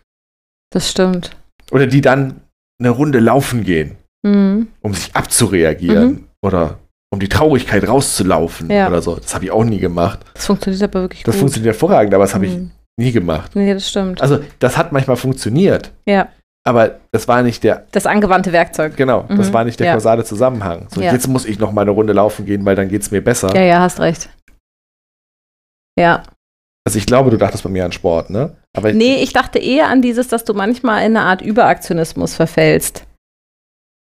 [0.72, 1.36] Das stimmt.
[1.72, 2.40] Oder die dann
[2.78, 4.68] eine Runde laufen gehen, Mhm.
[4.82, 6.78] um sich abzureagieren oder
[7.12, 8.88] um die Traurigkeit rauszulaufen Ja.
[8.88, 9.16] oder so.
[9.16, 10.20] Das habe ich auch nie gemacht.
[10.34, 11.40] Das funktioniert aber wirklich Das gut.
[11.40, 12.70] funktioniert hervorragend, aber das habe ich Mhm.
[12.98, 13.52] nie gemacht.
[13.54, 14.20] Nee, das stimmt.
[14.20, 16.28] Also das hat manchmal funktioniert, Ja,
[16.64, 18.96] aber das war nicht der, das angewandte Werkzeug.
[18.96, 19.52] genau, das Mhm.
[19.54, 19.92] war nicht der Ja.
[19.94, 20.86] kausale Zusammenhang.
[20.90, 21.12] So, Ja.
[21.12, 23.54] jetzt muss ich noch mal eine Runde laufen gehen, weil dann geht es mir besser.
[23.54, 24.28] Ja, ja, hast recht.
[25.98, 26.22] Ja.
[26.86, 28.56] Also ich glaube, du dachtest bei mir an Sport, ne?
[28.76, 33.04] Aber Nee, ich dachte eher an dieses, dass du manchmal in eine Art Überaktionismus verfällst.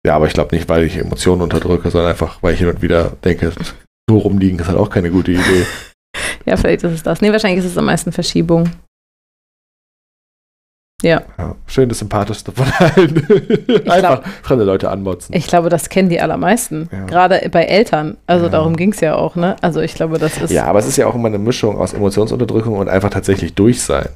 [0.06, 2.82] Ja, aber ich glaube nicht, weil ich Emotionen unterdrücke, sondern einfach, weil ich hin und
[2.82, 3.54] wieder denke,
[4.10, 5.66] nur rumliegen ist halt auch keine gute Idee.
[6.46, 7.22] Ja, vielleicht ist es das.
[7.22, 8.70] Nee, wahrscheinlich ist es am meisten Verschiebung.
[11.04, 13.28] Ja, Ja, schön das Sympathischste von allen.
[13.90, 15.36] einfach fremde Leute anmotzen.
[15.36, 16.90] ich glaube, das kennen die allermeisten.
[16.92, 17.06] Ja.
[17.06, 18.18] Gerade bei Eltern.
[18.28, 18.52] Also Ja.
[18.52, 19.56] darum ging es ja auch, ne?
[19.62, 21.94] Also ich glaube, das ist Ja, aber es ist ja auch immer eine Mischung aus
[21.94, 24.10] Emotionsunterdrückung und einfach tatsächlich durch sein.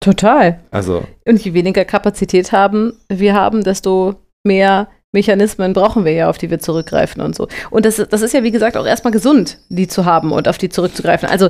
[0.00, 0.60] total.
[0.70, 6.36] Also, Und je weniger Kapazität haben wir haben, desto mehr Mechanismen brauchen wir ja, auf
[6.38, 7.48] die wir zurückgreifen und so.
[7.70, 10.58] Und das, das ist ja, wie gesagt, auch erstmal gesund, die zu haben und auf
[10.58, 11.28] die zurückzugreifen.
[11.28, 11.48] Also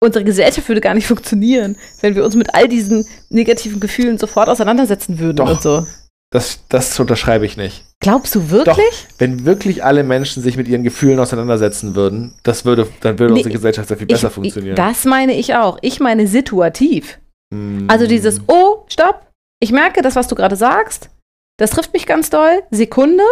[0.00, 4.48] unsere Gesellschaft würde gar nicht funktionieren, wenn wir uns mit all diesen negativen Gefühlen sofort
[4.48, 5.50] auseinandersetzen würden Doch.
[5.50, 5.86] und so.
[6.32, 7.84] das, das unterschreibe ich nicht.
[8.00, 9.06] Glaubst du wirklich?
[9.18, 13.40] Wenn wirklich alle Menschen sich mit ihren Gefühlen auseinandersetzen würden, das würde, dann würde Nee,
[13.40, 14.76] unsere Gesellschaft sehr viel besser ich, funktionieren.
[14.76, 15.78] Das meine ich auch.
[15.82, 17.18] Ich meine situativ.
[17.52, 17.88] Mm.
[17.88, 19.26] Also dieses, oh, stopp,
[19.60, 21.10] ich merke das, was du gerade sagst,
[21.58, 23.24] das trifft mich ganz doll, Sekunde,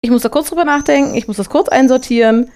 [0.00, 2.52] ich muss da kurz drüber nachdenken, ich muss das kurz einsortieren.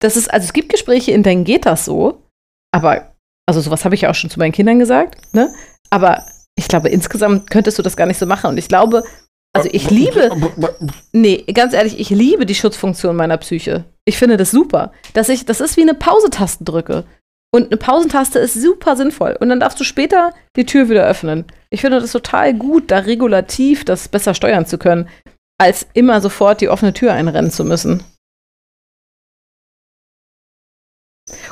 [0.00, 2.27] Das ist, also es gibt Gespräche, in denen geht das so,
[2.72, 3.14] aber,
[3.46, 5.52] also sowas habe ich ja auch schon zu meinen Kindern gesagt, ne?
[5.90, 6.24] Aber
[6.56, 8.50] ich glaube, insgesamt könntest du das gar nicht so machen.
[8.50, 9.04] Und ich glaube,
[9.54, 10.30] also ich liebe,
[11.12, 13.84] nee, ganz ehrlich, ich liebe die Schutzfunktion meiner Psyche.
[14.04, 14.92] Ich finde das super.
[15.14, 17.04] Dass ich, das ist wie eine Pausetaste drücke.
[17.50, 19.36] Und eine Pausentaste ist super sinnvoll.
[19.40, 21.46] Und dann darfst du später die Tür wieder öffnen.
[21.70, 25.08] Ich finde das total gut, da regulativ das besser steuern zu können,
[25.58, 28.04] als immer sofort die offene Tür einrennen zu müssen.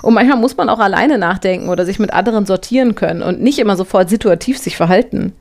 [0.03, 3.59] Und manchmal muss man auch alleine nachdenken oder sich mit anderen sortieren können und nicht
[3.59, 5.33] immer sofort situativ sich verhalten.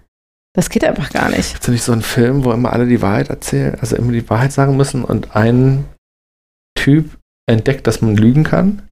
[0.54, 1.54] Das geht einfach gar nicht.
[1.54, 4.54] Ist nicht so ein Film, wo immer alle die Wahrheit erzählen, also immer die Wahrheit
[4.54, 5.86] sagen müssen und ein
[6.78, 7.18] Typ
[7.50, 8.84] entdeckt, dass man lügen kann?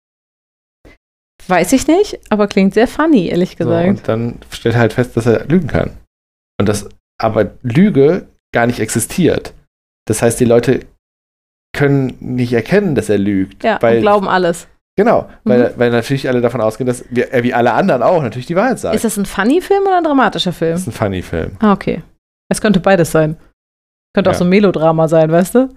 [1.47, 3.88] Weiß ich nicht, aber klingt sehr funny, ehrlich So, gesagt.
[3.88, 5.91] und dann stellt er halt fest, dass er lügen kann.
[6.60, 6.88] Und dass
[7.21, 9.54] aber Lüge gar nicht existiert.
[10.06, 10.86] Das heißt, die Leute
[11.76, 13.63] können nicht erkennen, dass er lügt.
[13.63, 14.67] ja, weil, und glauben alles.
[14.95, 15.73] Genau, weil, Mhm.
[15.77, 18.77] weil natürlich alle davon ausgehen, dass wir, er wie alle anderen auch natürlich die Wahrheit
[18.79, 18.95] sagt.
[18.95, 20.73] Ist das ein Funny-Film oder ein dramatischer Film?
[20.73, 21.58] Das ist ein Funny-Film.
[21.60, 22.03] Ah, okay.
[22.49, 23.38] Es könnte beides sein.
[24.13, 24.38] Könnte auch Ja.
[24.39, 25.69] so ein Melodrama sein, weißt du?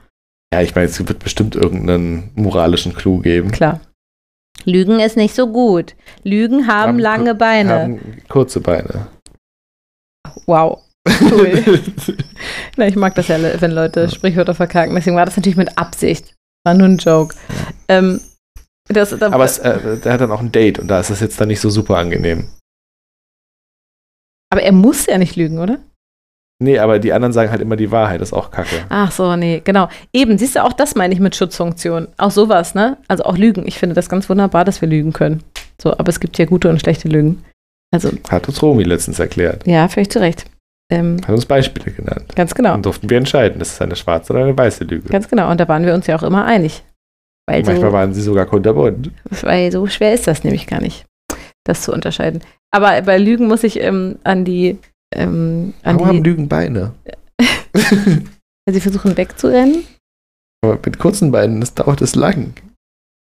[0.53, 3.51] Ja, ich meine, es wird bestimmt irgendeinen moralischen Clou geben.
[3.53, 3.81] Klar.
[4.65, 5.95] Lügen ist nicht so gut.
[6.23, 7.73] Lügen haben Haben lange Beine.
[7.83, 9.07] Haben kurze Beine.
[10.47, 10.83] Wow.
[11.21, 11.63] Cool.
[12.77, 14.95] Na, ich mag das ja, wenn Leute Sprichwörter verkacken.
[14.95, 16.35] Deswegen war das natürlich mit Absicht.
[16.65, 17.35] War nur ein Joke.
[17.89, 18.21] Ähm,
[18.89, 21.21] das, da, Aber es, äh, der hat dann auch ein Date und da ist es
[21.21, 22.49] jetzt dann nicht so super angenehm.
[24.51, 25.79] aber er muss ja nicht lügen, oder?
[26.59, 28.85] Nee, aber die anderen sagen halt immer die Wahrheit, das ist auch kacke.
[28.89, 29.91] Ach so, nee, genau.
[30.15, 32.09] Eben, siehst du, auch das meine ich mit Schutzfunktion.
[32.17, 32.97] Auch sowas, ne?
[33.09, 33.67] Also auch Lügen.
[33.67, 35.43] Ich finde das ganz wunderbar, dass wir lügen können.
[35.83, 37.45] So, aber es gibt ja gute und schlechte Lügen.
[37.93, 39.67] Also, Hat uns Romy letztens erklärt.
[39.67, 40.47] ja, völlig zu Recht.
[40.91, 42.35] Ähm, Hat uns Beispiele genannt.
[42.35, 42.71] ganz genau.
[42.71, 45.09] Dann durften wir entscheiden, das ist eine schwarze oder eine weiße Lüge.
[45.11, 45.51] Ganz genau.
[45.51, 46.83] Und da waren wir uns ja auch immer einig.
[47.49, 49.13] Weil Manchmal so, waren sie sogar kunterbunt.
[49.43, 51.07] weil so schwer ist das nämlich gar nicht,
[51.65, 52.41] das zu unterscheiden.
[52.73, 54.79] Aber bei Lügen muss ich ähm, an die,
[55.15, 56.93] ähm, an Warum haben die, Lügen Beine?
[57.73, 59.85] weil sie versuchen wegzurennen.
[60.65, 62.55] Aber mit kurzen Beinen, das dauert es lang.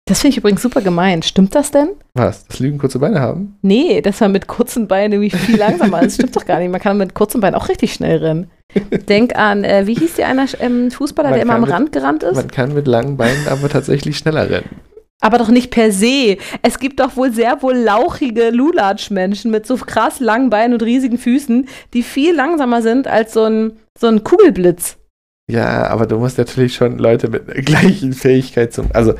[0.07, 1.23] Das finde ich übrigens super gemein.
[1.23, 1.89] Stimmt das denn?
[2.13, 2.45] Was?
[2.45, 3.57] Dass Lügen kurze Beine haben?
[3.63, 6.15] Nee, dass man mit kurzen Beinen irgendwie viel langsamer ist.
[6.15, 6.69] Stimmt doch gar nicht.
[6.71, 8.51] Man kann mit kurzen Beinen auch richtig schnell rennen.
[9.09, 11.91] Denk an, äh, wie hieß die einer ähm, Fußballer, Man der immer am mit- Rand
[11.91, 12.35] gerannt ist?
[12.35, 14.69] Man kann mit langen Beinen aber tatsächlich schneller rennen.
[15.21, 16.37] Aber doch nicht per se.
[16.61, 21.17] Es gibt doch wohl sehr wohl lauchige Lulatsch-Menschen mit so krass langen Beinen und riesigen
[21.17, 24.97] Füßen, die viel langsamer sind als so ein, so ein Kugelblitz.
[25.49, 29.15] Ja, aber du musst natürlich schon Leute mit der gleichen Fähigkeit zum, also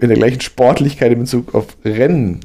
[0.00, 2.40] mit der gleichen Sportlichkeit in Bezug auf Rennen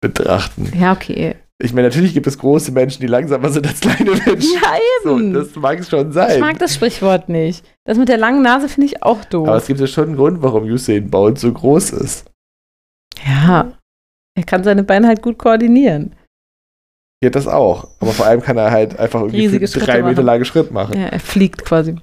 [0.00, 0.72] betrachten.
[0.78, 1.36] Ja, okay.
[1.62, 4.52] Ich meine, natürlich gibt es große Menschen, die langsamer sind als kleine Menschen.
[4.62, 5.32] Ja, So, eben.
[5.32, 6.34] das mag es schon sein.
[6.34, 7.64] ich mag das Sprichwort nicht.
[7.84, 9.48] Das mit der langen Nase finde ich auch doof.
[9.48, 12.26] aber es gibt ja schon einen Grund, warum Usain Bolt so groß ist.
[13.26, 13.72] ja.
[14.38, 16.14] Er kann seine Beine halt gut koordinieren.
[17.24, 17.88] Ja, das auch.
[18.00, 20.92] Aber vor allem kann er halt einfach irgendwie Riesige Schritte drei Meter lange Schritt machen.
[20.94, 21.96] Ja, er fliegt quasi.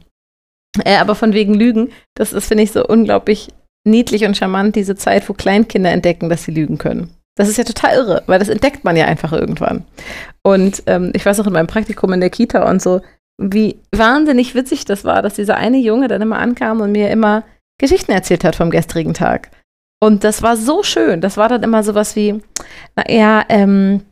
[0.84, 3.50] Äh, aber von wegen Lügen, das ist, finde ich, so unglaublich
[3.86, 7.10] niedlich und charmant, diese Zeit, wo Kleinkinder entdecken, dass sie lügen können.
[7.36, 9.86] Das ist ja total irre, weil das entdeckt man ja einfach irgendwann.
[10.44, 13.02] Und ähm, ich weiß auch in meinem Praktikum in der Kita und so,
[13.42, 17.44] wie wahnsinnig witzig das war, dass dieser eine Junge dann immer ankam und mir immer
[17.80, 19.50] Geschichten erzählt hat vom gestrigen Tag.
[20.00, 21.22] Und das war so schön.
[21.22, 22.42] Das war dann immer sowas wie,
[22.96, 24.04] naja, ähm,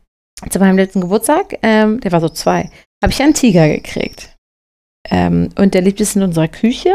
[0.50, 2.70] zu meinem letzten Geburtstag, ähm, der war so zwei,
[3.02, 4.34] habe ich einen Tiger gekriegt.
[5.08, 6.90] Ähm, und der lebt jetzt in unserer Küche,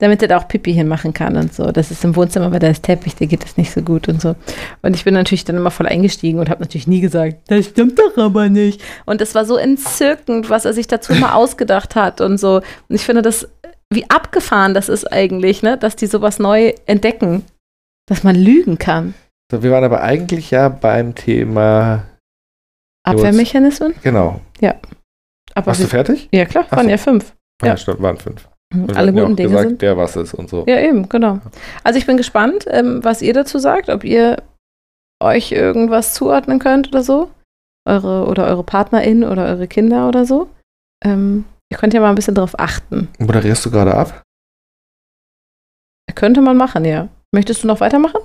[0.00, 1.72] damit er da auch Pipi hinmachen kann und so.
[1.72, 4.20] Das ist im Wohnzimmer, weil da ist Teppich, der geht das nicht so gut und
[4.22, 4.36] so.
[4.82, 7.98] Und ich bin natürlich dann immer voll eingestiegen und habe natürlich nie gesagt, das stimmt
[7.98, 8.80] doch aber nicht.
[9.06, 12.56] Und es war so entzückend, was er sich dazu mal ausgedacht hat und so.
[12.56, 13.48] Und ich finde das,
[13.92, 17.44] wie abgefahren das ist eigentlich, ne, dass die sowas neu entdecken,
[18.06, 19.14] dass man lügen kann.
[19.50, 22.04] So, wir waren aber eigentlich ja beim Thema.
[23.04, 23.94] Abwehrmechanismen?
[24.02, 24.40] Genau.
[25.54, 26.28] Aber Warst du fertig?
[26.32, 26.90] ja klar, waren so.
[26.90, 27.32] ja fünf.
[27.62, 27.76] Ja, Ja.
[27.76, 28.48] stimmt, waren fünf.
[28.74, 29.82] Und wir Alle ja guten Dinge gesagt, sind.
[29.82, 30.64] der was ist und so.
[30.66, 31.38] Ja, eben, genau.
[31.84, 34.42] Also ich bin gespannt, ähm, was ihr dazu sagt, ob ihr
[35.22, 37.30] euch irgendwas zuordnen könnt oder so.
[37.88, 40.50] Eure oder eure Partnerin oder eure Kinder oder so.
[41.02, 43.08] Ähm, ihr könnt ja mal ein bisschen drauf achten.
[43.18, 44.22] Moderierst du gerade ab?
[46.14, 47.08] Könnte man machen, ja.
[47.32, 48.20] Möchtest du noch weitermachen?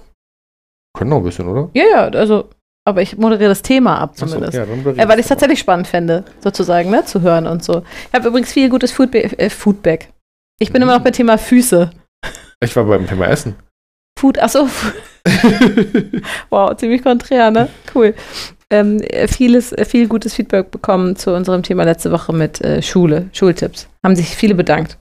[0.97, 1.69] Können noch ein bisschen, oder?
[1.73, 2.49] Ja, ja, also,
[2.85, 4.53] aber ich moderiere das Thema ab zumindest.
[4.53, 7.63] ja, dann moderierst Äh, weil ich es tatsächlich spannend fände, sozusagen, ne, zu hören und
[7.63, 7.83] so.
[8.07, 9.39] Ich habe übrigens viel gutes Foodback.
[9.39, 10.09] Äh, Foodback.
[10.59, 11.91] Ich bin immer noch beim Thema Füße.
[12.63, 13.55] Ich war beim Thema Essen.
[14.17, 14.67] Food, achso,
[16.49, 17.69] wow, ziemlich konträr, ne?
[17.93, 18.13] Cool.
[18.69, 23.29] Ähm, äh, vieles, viel gutes Feedback bekommen zu unserem Thema letzte Woche mit äh, Schule,
[23.33, 23.89] Schultipps.
[24.05, 24.97] Haben sich viele bedankt.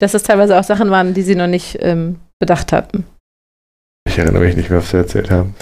[0.00, 3.06] Dass das teilweise auch Sachen waren, die sie noch nicht ähm, bedacht hatten.
[4.08, 5.54] ich erinnere mich nicht mehr, was wir erzählt haben.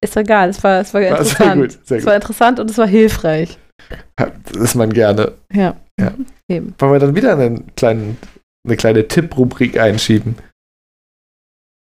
[0.00, 1.60] Ist egal, es war, es war War sehr interessant.
[1.60, 3.58] gut, sehr Es war interessant und es war hilfreich.
[4.16, 5.32] Das ist man gerne.
[5.52, 5.76] Ja.
[6.00, 6.12] Ja.
[6.50, 6.74] Eben.
[6.78, 8.16] Wollen wir dann wieder einen kleinen,
[8.66, 10.36] eine kleine Tipprubrik einschieben?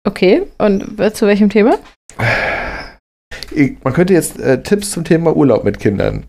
[0.07, 1.79] Okay, und zu welchem Thema?
[3.83, 6.25] Man könnte jetzt äh, Tipps zum Thema Urlaub mit Kindern.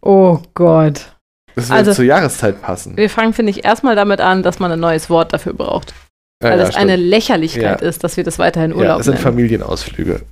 [0.00, 1.12] Oh Gott.
[1.54, 2.96] Das würde Also- zur Jahreszeit passen.
[2.96, 5.94] Wir fangen, finde ich, erstmal damit an, dass man ein neues Wort dafür braucht.
[6.42, 6.96] Ja, Weil ja, das eine.
[6.96, 7.88] Lächerlichkeit Ja.
[7.88, 9.22] ist, dass wir das weiterhin Ja, Urlaub es sind nennen.
[9.24, 10.22] Familienausflüge.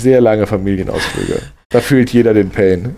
[0.00, 1.42] Sehr lange Familienausflüge.
[1.68, 2.96] Da fühlt jeder den Pain.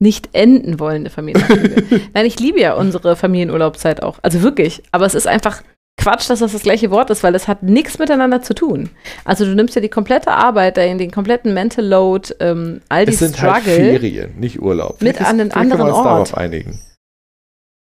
[0.00, 2.00] Nicht enden wollende Familienausflüge.
[2.14, 4.18] Nein, ich liebe ja unsere Familienurlaubszeit auch.
[4.22, 4.82] Also wirklich.
[4.92, 5.62] Aber es ist einfach
[6.00, 8.90] Quatsch, dass das das gleiche Wort ist, weil es hat nichts miteinander zu tun.
[9.24, 13.12] Also du nimmst ja die komplette Arbeit, den, den kompletten Mental Load, ähm, all die
[13.12, 13.52] Es sind Struggle.
[13.52, 15.02] halt Ferien, nicht Urlaub.
[15.02, 16.06] Mit ist- an einen anderen Ort.
[16.06, 16.78] darauf einigen.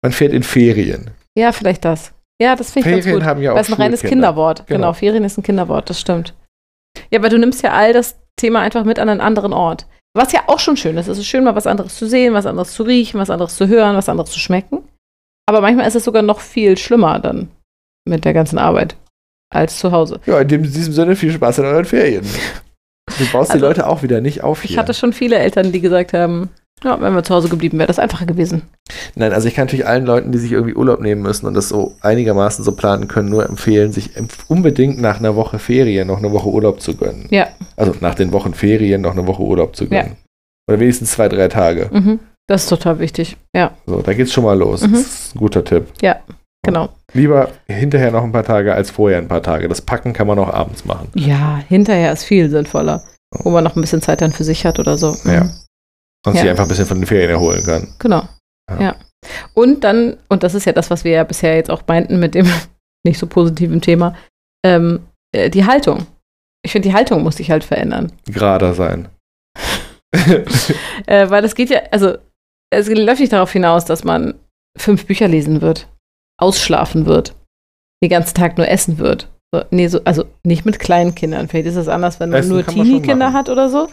[0.03, 1.11] Man fährt in Ferien.
[1.37, 2.13] ja, vielleicht das.
[2.41, 3.29] Ja, das finde ich ganz Ferien gut.
[3.29, 4.03] haben ja auch Weil es ein reines.
[4.03, 4.67] Kinderwort.
[4.67, 4.79] Genau.
[4.79, 4.93] Genau.
[4.93, 6.35] Ferien ist ein Kinderwort, das stimmt.
[7.11, 9.87] Ja, aber du nimmst ja all das Thema einfach mit an einen anderen Ort.
[10.17, 11.09] Was ja auch schon schön ist.
[11.09, 13.67] Es ist schön, mal was anderes zu sehen, was anderes zu riechen, was anderes zu
[13.69, 14.89] hören, was anderes zu schmecken.
[15.47, 17.49] Aber manchmal ist es sogar noch viel schlimmer dann
[18.09, 18.97] mit der ganzen Arbeit
[19.53, 20.21] als zu Hause.
[20.27, 22.25] Ja, in diesem Sinne viel Spaß in euren Ferien.
[23.19, 24.79] Du baust Also, die Leute auch wieder nicht auf Ich hier.
[24.79, 26.49] hatte schon viele Eltern, die gesagt haben,
[26.83, 28.63] ja, wenn wir zu Hause geblieben, wäre das einfacher gewesen.
[29.15, 31.69] Nein, also ich kann natürlich allen Leuten, die sich irgendwie Urlaub nehmen müssen und das
[31.69, 34.11] so einigermaßen so planen können, nur empfehlen, sich
[34.49, 37.27] unbedingt nach einer Woche Ferien noch eine Woche Urlaub zu gönnen.
[37.31, 37.49] Ja.
[37.77, 40.17] Also nach den Wochen Ferien noch eine Woche Urlaub zu gönnen.
[40.69, 41.89] Oder wenigstens zwei, drei Tage.
[41.93, 42.21] Mhm.
[42.47, 43.37] Das ist total wichtig.
[43.57, 44.83] Ja, So, da geht's schon mal los.
[44.87, 44.93] Mhm.
[44.93, 45.87] Das ist ein guter Tipp.
[46.63, 46.89] genau.
[47.15, 49.69] Lieber hinterher noch ein paar Tage als vorher ein paar Tage.
[49.69, 51.09] Das Packen kann man auch abends machen.
[51.15, 53.03] Ja, hinterher ist viel sinnvoller.
[53.43, 55.17] wo man noch ein bisschen Zeit dann für sich hat oder so.
[55.25, 55.49] Ja.
[56.25, 56.43] Sonst Ja.
[56.43, 57.89] sich einfach ein bisschen von den Ferien erholen kann.
[57.99, 58.23] Genau.
[58.71, 58.81] Ja.
[58.81, 58.97] Ja.
[59.55, 62.35] Und dann, und das ist ja das, was wir ja bisher jetzt auch meinten mit
[62.35, 62.47] dem
[63.07, 64.17] nicht so positiven Thema,
[64.65, 66.07] ähm, äh, die Haltung.
[66.65, 68.13] Ich finde, die Haltung muss sich halt verändern.
[68.27, 69.09] Gerader sein.
[71.07, 72.17] Äh, weil es geht ja, also
[72.73, 74.35] es läuft nicht darauf hinaus, dass man
[74.79, 75.89] fünf Bücher lesen wird,
[76.41, 77.35] ausschlafen wird,
[78.03, 79.29] den ganzen Tag nur essen wird.
[79.53, 81.49] So, nee, so, also nicht mit kleinen Kindern.
[81.49, 83.89] Vielleicht ist es anders, wenn man Essen nur Teenie-Kinder hat oder so.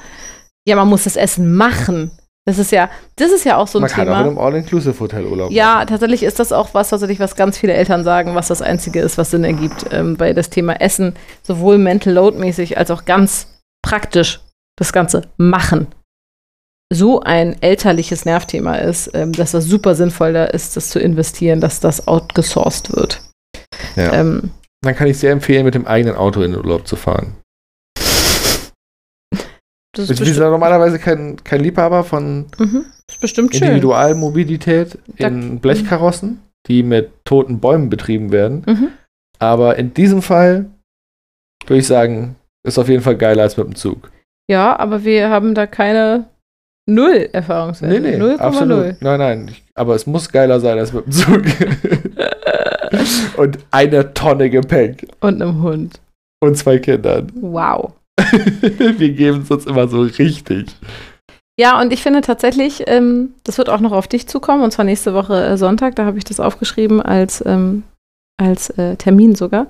[0.67, 2.11] Ja, man muss das Essen machen.
[2.45, 4.17] Das ist ja, das ist ja auch so ein Man kann Thema.
[4.17, 7.73] auch in einem All-Inclusive-Hotel Urlaub Ja, tatsächlich ist das auch was, tatsächlich, was ganz viele
[7.73, 11.77] Eltern sagen, was das Einzige ist, was Sinn ergibt, ähm, bei das Thema Essen, sowohl
[11.77, 13.47] mental load mäßig als auch ganz
[13.83, 14.39] praktisch
[14.75, 15.87] das Ganze machen.
[16.91, 21.61] So ein elterliches Nervthema ist, ähm, dass das super sinnvoll da ist, das zu investieren,
[21.61, 23.21] dass das outgesourced wird.
[23.21, 23.31] machen.
[23.95, 24.13] Ja.
[24.13, 24.51] Ähm,
[24.81, 27.35] Dann kann ich sehr empfehlen, mit dem eigenen Auto in den Urlaub zu fahren.
[29.93, 32.85] Das ist Ich bin bestimmt, ja normalerweise kein, kein Liebhaber von mhm,
[33.21, 33.37] ist.
[33.37, 38.63] Individualmobilität in Blechkarossen, die mit toten Bäumen betrieben werden.
[38.65, 38.87] Mhm.
[39.39, 40.65] Aber in diesem Fall
[41.67, 44.11] würde ich sagen, ist auf jeden Fall geiler als mit dem Zug.
[44.49, 46.27] Ja, aber wir haben da keine
[46.87, 47.99] Null Erfahrungswerte.
[47.99, 48.37] Nee, nee, 0,0.
[48.37, 49.01] absolut.
[49.01, 49.47] Nein, nein.
[49.49, 51.43] Ich, aber es muss geiler sein als mit dem Zug.
[53.37, 55.07] Und eine Tonne Gepäck.
[55.21, 56.01] Und einem Hund.
[56.41, 57.31] Und zwei Kindern.
[57.35, 57.93] Wow.
[58.97, 60.67] Wir geben es uns immer so richtig.
[61.59, 64.85] Ja, und ich finde tatsächlich, ähm, das wird auch noch auf dich zukommen, und zwar
[64.85, 67.83] nächste Woche äh, Sonntag, da habe ich das aufgeschrieben als, ähm,
[68.37, 69.67] als äh, Termin sogar.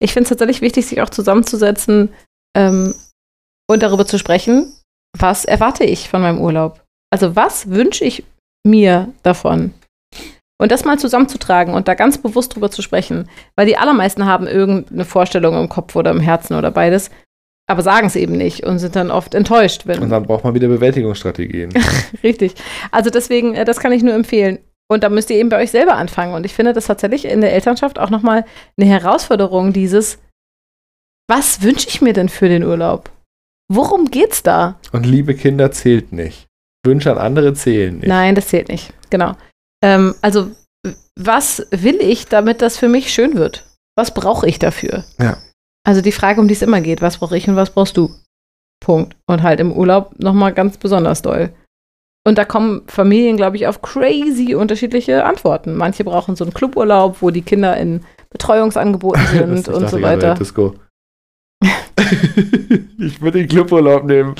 [0.00, 2.10] Ich finde es tatsächlich wichtig, sich auch zusammenzusetzen
[2.56, 2.94] ähm,
[3.68, 4.72] und darüber zu sprechen,
[5.18, 6.82] was erwarte ich von meinem Urlaub?
[7.12, 8.24] Also was wünsche ich
[8.66, 9.74] mir davon?
[10.60, 14.46] Und das mal zusammenzutragen und da ganz bewusst drüber zu sprechen, weil die allermeisten haben
[14.46, 17.10] irgendeine Vorstellung im Kopf oder im Herzen oder beides,
[17.66, 20.54] aber sagen es eben nicht und sind dann oft enttäuscht, wenn Und dann braucht man
[20.54, 21.72] wieder Bewältigungsstrategien.
[22.22, 22.54] Richtig.
[22.90, 24.58] Also deswegen, äh, das kann ich nur empfehlen.
[24.90, 26.34] Und da müsst ihr eben bei euch selber anfangen.
[26.34, 28.44] Und ich finde das tatsächlich in der Elternschaft auch nochmal
[28.76, 30.18] eine Herausforderung, dieses,
[31.28, 33.10] was wünsche ich mir denn für den Urlaub?
[33.72, 34.78] Worum geht's da?
[34.92, 36.46] Und liebe Kinder zählt nicht.
[36.84, 38.08] Wünsche an andere zählen nicht.
[38.08, 38.92] Nein, das zählt nicht.
[39.08, 39.32] Genau.
[39.82, 40.50] Ähm, also,
[41.18, 43.64] was will ich, damit das für mich schön wird?
[43.96, 45.04] Was brauche ich dafür?
[45.18, 45.38] Ja.
[45.86, 48.10] Also die Frage, um die es immer geht, was brauche ich und was brauchst du?
[48.80, 49.16] Punkt.
[49.26, 51.50] Und halt im Urlaub nochmal ganz besonders doll.
[52.26, 55.74] Und da kommen Familien, glaube ich, auf crazy unterschiedliche Antworten.
[55.74, 60.34] Manche brauchen so einen Cluburlaub, wo die Kinder in Betreuungsangeboten sind und so weiter.
[60.34, 60.74] Disco.
[62.98, 64.34] ich würde den Cluburlaub nehmen.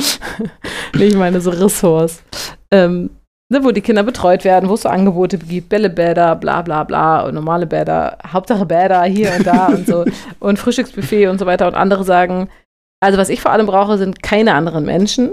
[0.94, 2.22] Nee, ich meine so Ressorts.
[2.70, 3.10] Ähm,
[3.50, 7.22] ne, wo die Kinder betreut werden, wo es so Angebote gibt, Bällebäder, bla bla bla
[7.26, 10.04] und normale Bäder, Hauptsache Bäder hier und da und so
[10.40, 12.48] und Frühstücksbuffet und so weiter und andere sagen,
[13.00, 15.30] also was ich vor allem brauche, sind keine anderen Menschen.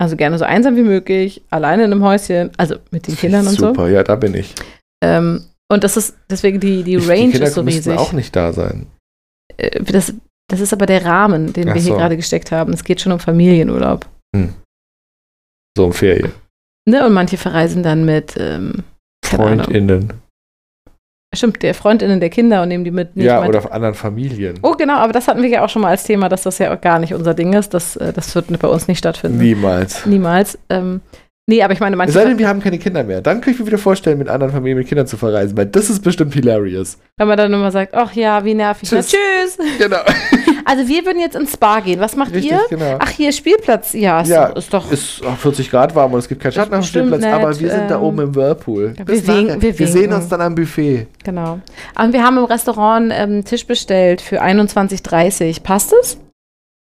[0.00, 3.54] Also gerne so einsam wie möglich, alleine in einem Häuschen, also mit den Kindern und
[3.54, 3.68] so.
[3.68, 4.54] Super, ja, da bin ich.
[5.02, 7.96] Ähm, und das ist deswegen die, die Range die Kinder ist so riesig.
[7.96, 8.86] auch nicht da sein.
[9.56, 10.12] Äh, Das,
[10.48, 11.96] das ist aber der Rahmen, den Ach wir hier so.
[11.98, 12.72] gerade gesteckt haben.
[12.72, 14.06] Es geht schon um Familienurlaub.
[15.76, 16.32] So um Ferien.
[16.86, 17.06] Ne?
[17.06, 18.82] Und manche verreisen dann mit ähm.
[19.24, 20.12] FreundInnen.
[21.34, 23.16] Stimmt, der Freundinnen der Kinder und nehmen die mit.
[23.16, 24.58] Nee, ja, meinte- oder auf anderen Familien.
[24.62, 26.72] Oh, genau, aber das hatten wir ja auch schon mal als Thema, dass das ja
[26.72, 27.74] auch gar nicht unser Ding ist.
[27.74, 29.38] Das, äh, das wird bei uns nicht stattfinden.
[29.38, 30.06] Niemals.
[30.06, 30.56] Niemals.
[30.70, 31.00] Ähm,
[31.48, 32.12] nee, aber ich meine, Es manche.
[32.12, 33.20] sei denn, wir haben keine Kinder mehr.
[33.20, 35.90] Dann kann ich mir wieder vorstellen, mit anderen Familien mit Kindern zu verreisen, weil das
[35.90, 36.98] ist bestimmt hilarious.
[37.16, 38.88] wenn man dann immer sagt, ach ja, wie nervig.
[38.92, 39.10] Na, Tschüss.
[39.56, 39.58] tschüss.
[39.78, 39.96] Genau.
[40.64, 42.00] Also wir würden jetzt ins Spa gehen.
[42.00, 42.60] Was macht Richtig, ihr?
[42.70, 42.96] genau.
[42.98, 43.92] Ach, hier Spielplatz.
[43.92, 44.90] Ja, ist, Ja, doch, ist doch.
[44.92, 47.60] Ist auch 40 Grad warm und es gibt keinen Schatten auf dem Spielplatz, nett, aber
[47.60, 48.94] wir sind da ähm, oben im Whirlpool.
[48.96, 51.06] wir winken- wir wir sehen uns dann am Buffet.
[51.24, 51.58] Genau.
[51.94, 55.62] Aber wir haben im Restaurant ähm, einen Tisch bestellt für 21,30.
[55.62, 56.18] Passt es?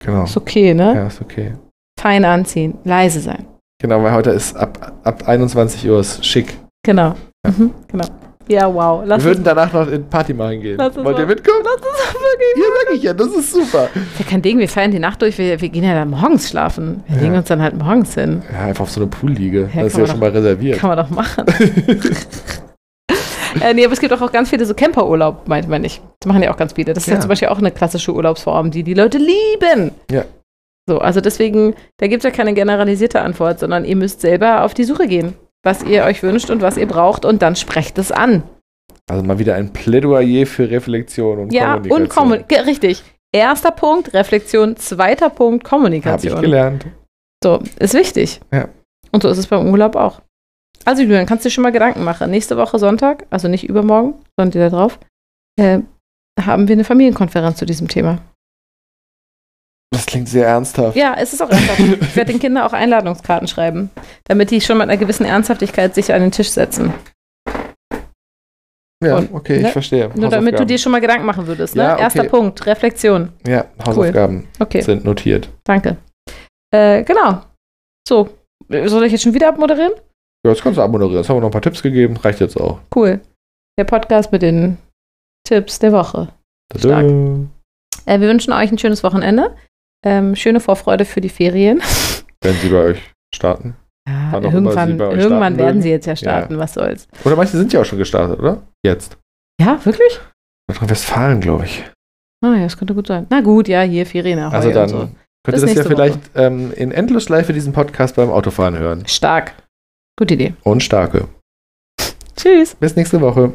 [0.03, 0.23] Genau.
[0.23, 0.93] Ist okay, ne?
[0.95, 1.53] Ja, ist okay.
[1.99, 3.45] Fein anziehen, leise sein.
[3.81, 6.57] Genau, weil heute ist ab, ab 21 Uhr ist schick.
[6.83, 7.15] Genau.
[7.45, 8.05] Mhm, genau.
[8.49, 9.03] Ja, wow.
[9.05, 10.77] Lass wir würden danach noch in Party machen gehen.
[10.77, 11.59] Wollt ihr mitkommen?
[11.63, 12.57] Lass uns wirklich.
[12.57, 13.89] Ja, sag ich ja, das ist super.
[13.93, 16.49] Ist ja kein Ding, wir feiern die Nacht durch, wir, wir gehen ja dann morgens
[16.49, 17.03] schlafen.
[17.07, 17.21] Wir Ja.
[17.23, 18.41] legen uns dann halt morgens hin.
[18.53, 19.69] Ja, einfach auf so eine Poolliege.
[19.73, 20.79] Ja, das ist ja schon mal reserviert.
[20.79, 21.45] Kann man doch machen.
[23.61, 26.01] äh, nee, aber es gibt auch, auch ganz viele so Camperurlaub, meint man nicht.
[26.19, 26.93] Das machen ja auch ganz viele.
[26.93, 27.15] Das ist ja.
[27.15, 27.19] Ja.
[27.19, 29.91] zum Beispiel auch eine klassische Urlaubsform, die die Leute lieben.
[30.11, 30.23] Ja.
[30.89, 34.73] So, also deswegen, da gibt es ja keine generalisierte Antwort, sondern ihr müsst selber auf
[34.73, 35.33] die Suche gehen,
[35.67, 38.43] was ihr euch wünscht und was ihr braucht und dann sprecht es an.
[39.09, 42.01] Also mal wieder ein Plädoyer für Reflexion und ja, Kommunikation.
[42.01, 42.65] und Kommunikation.
[42.65, 43.03] Richtig.
[43.33, 44.77] Erster Punkt, Reflexion.
[44.77, 46.35] Zweiter Punkt, Habe Kommunikation.
[46.35, 46.85] ich gelernt.
[47.43, 48.39] So, ist wichtig.
[48.53, 48.69] Ja.
[49.11, 50.21] Und so ist es beim Urlaub auch.
[50.85, 52.31] Also, Julian, kannst du dir schon mal Gedanken machen.
[52.31, 54.99] Nächste Woche Sonntag, also nicht übermorgen, sondern die da drauf,
[55.59, 55.79] äh,
[56.39, 58.19] haben wir eine Familienkonferenz zu diesem Thema.
[59.91, 60.95] Das klingt sehr ernsthaft.
[60.97, 61.79] Ja, es ist auch ernsthaft.
[62.01, 63.89] ich werde den Kindern auch Einladungskarten schreiben,
[64.25, 66.93] damit die schon mit einer gewissen Ernsthaftigkeit sich an den Tisch setzen.
[69.03, 69.67] Ja, Und- okay, ne?
[69.67, 70.09] ich verstehe.
[70.15, 71.75] Nur damit du dir schon mal Gedanken machen würdest.
[71.75, 71.83] Ne?
[71.83, 72.01] Ja, okay.
[72.03, 73.29] Erster Punkt, Reflexion.
[73.45, 75.49] Ja, Hausaufgaben Okay, sind notiert.
[75.63, 75.97] danke.
[76.73, 77.43] Äh, genau.
[78.07, 78.29] So,
[78.69, 79.93] soll ich jetzt schon wieder abmoderieren?
[80.45, 81.17] Ja, jetzt kannst du abmoderieren.
[81.19, 82.17] Jetzt haben wir noch ein paar Tipps gegeben.
[82.17, 82.79] Reicht jetzt auch.
[82.95, 83.21] Cool.
[83.79, 84.77] Der Podcast mit den
[85.47, 86.29] Tipps der Woche.
[86.75, 89.55] Äh, wir wünschen euch ein schönes Wochenende.
[90.05, 91.81] Ähm, schöne Vorfreude für die Ferien.
[92.41, 93.75] Wenn sie bei euch starten.
[94.07, 97.07] Ja, auch irgendwann irgendwann werden sie jetzt ja starten, was soll's.
[97.25, 98.61] Oder manche sind ja auch schon gestartet, oder?
[98.85, 99.17] Jetzt.
[99.59, 100.19] Ja, wirklich?
[100.69, 101.83] Nordrhein-Westfalen, glaube ich.
[102.43, 103.25] Ah ja, das könnte gut sein.
[103.29, 104.39] Na gut, ja, hier Ferien.
[104.39, 104.97] Ahoi Also dann so.
[105.43, 109.05] könnt ihr das ja vielleicht ähm, in Endlosschleife diesen Podcast beim Autofahren hören.
[109.07, 109.53] Stark.
[110.17, 110.53] Gute Idee.
[110.63, 111.27] Und starke.
[112.35, 112.75] Tschüss.
[112.75, 113.53] Bis nächste Woche.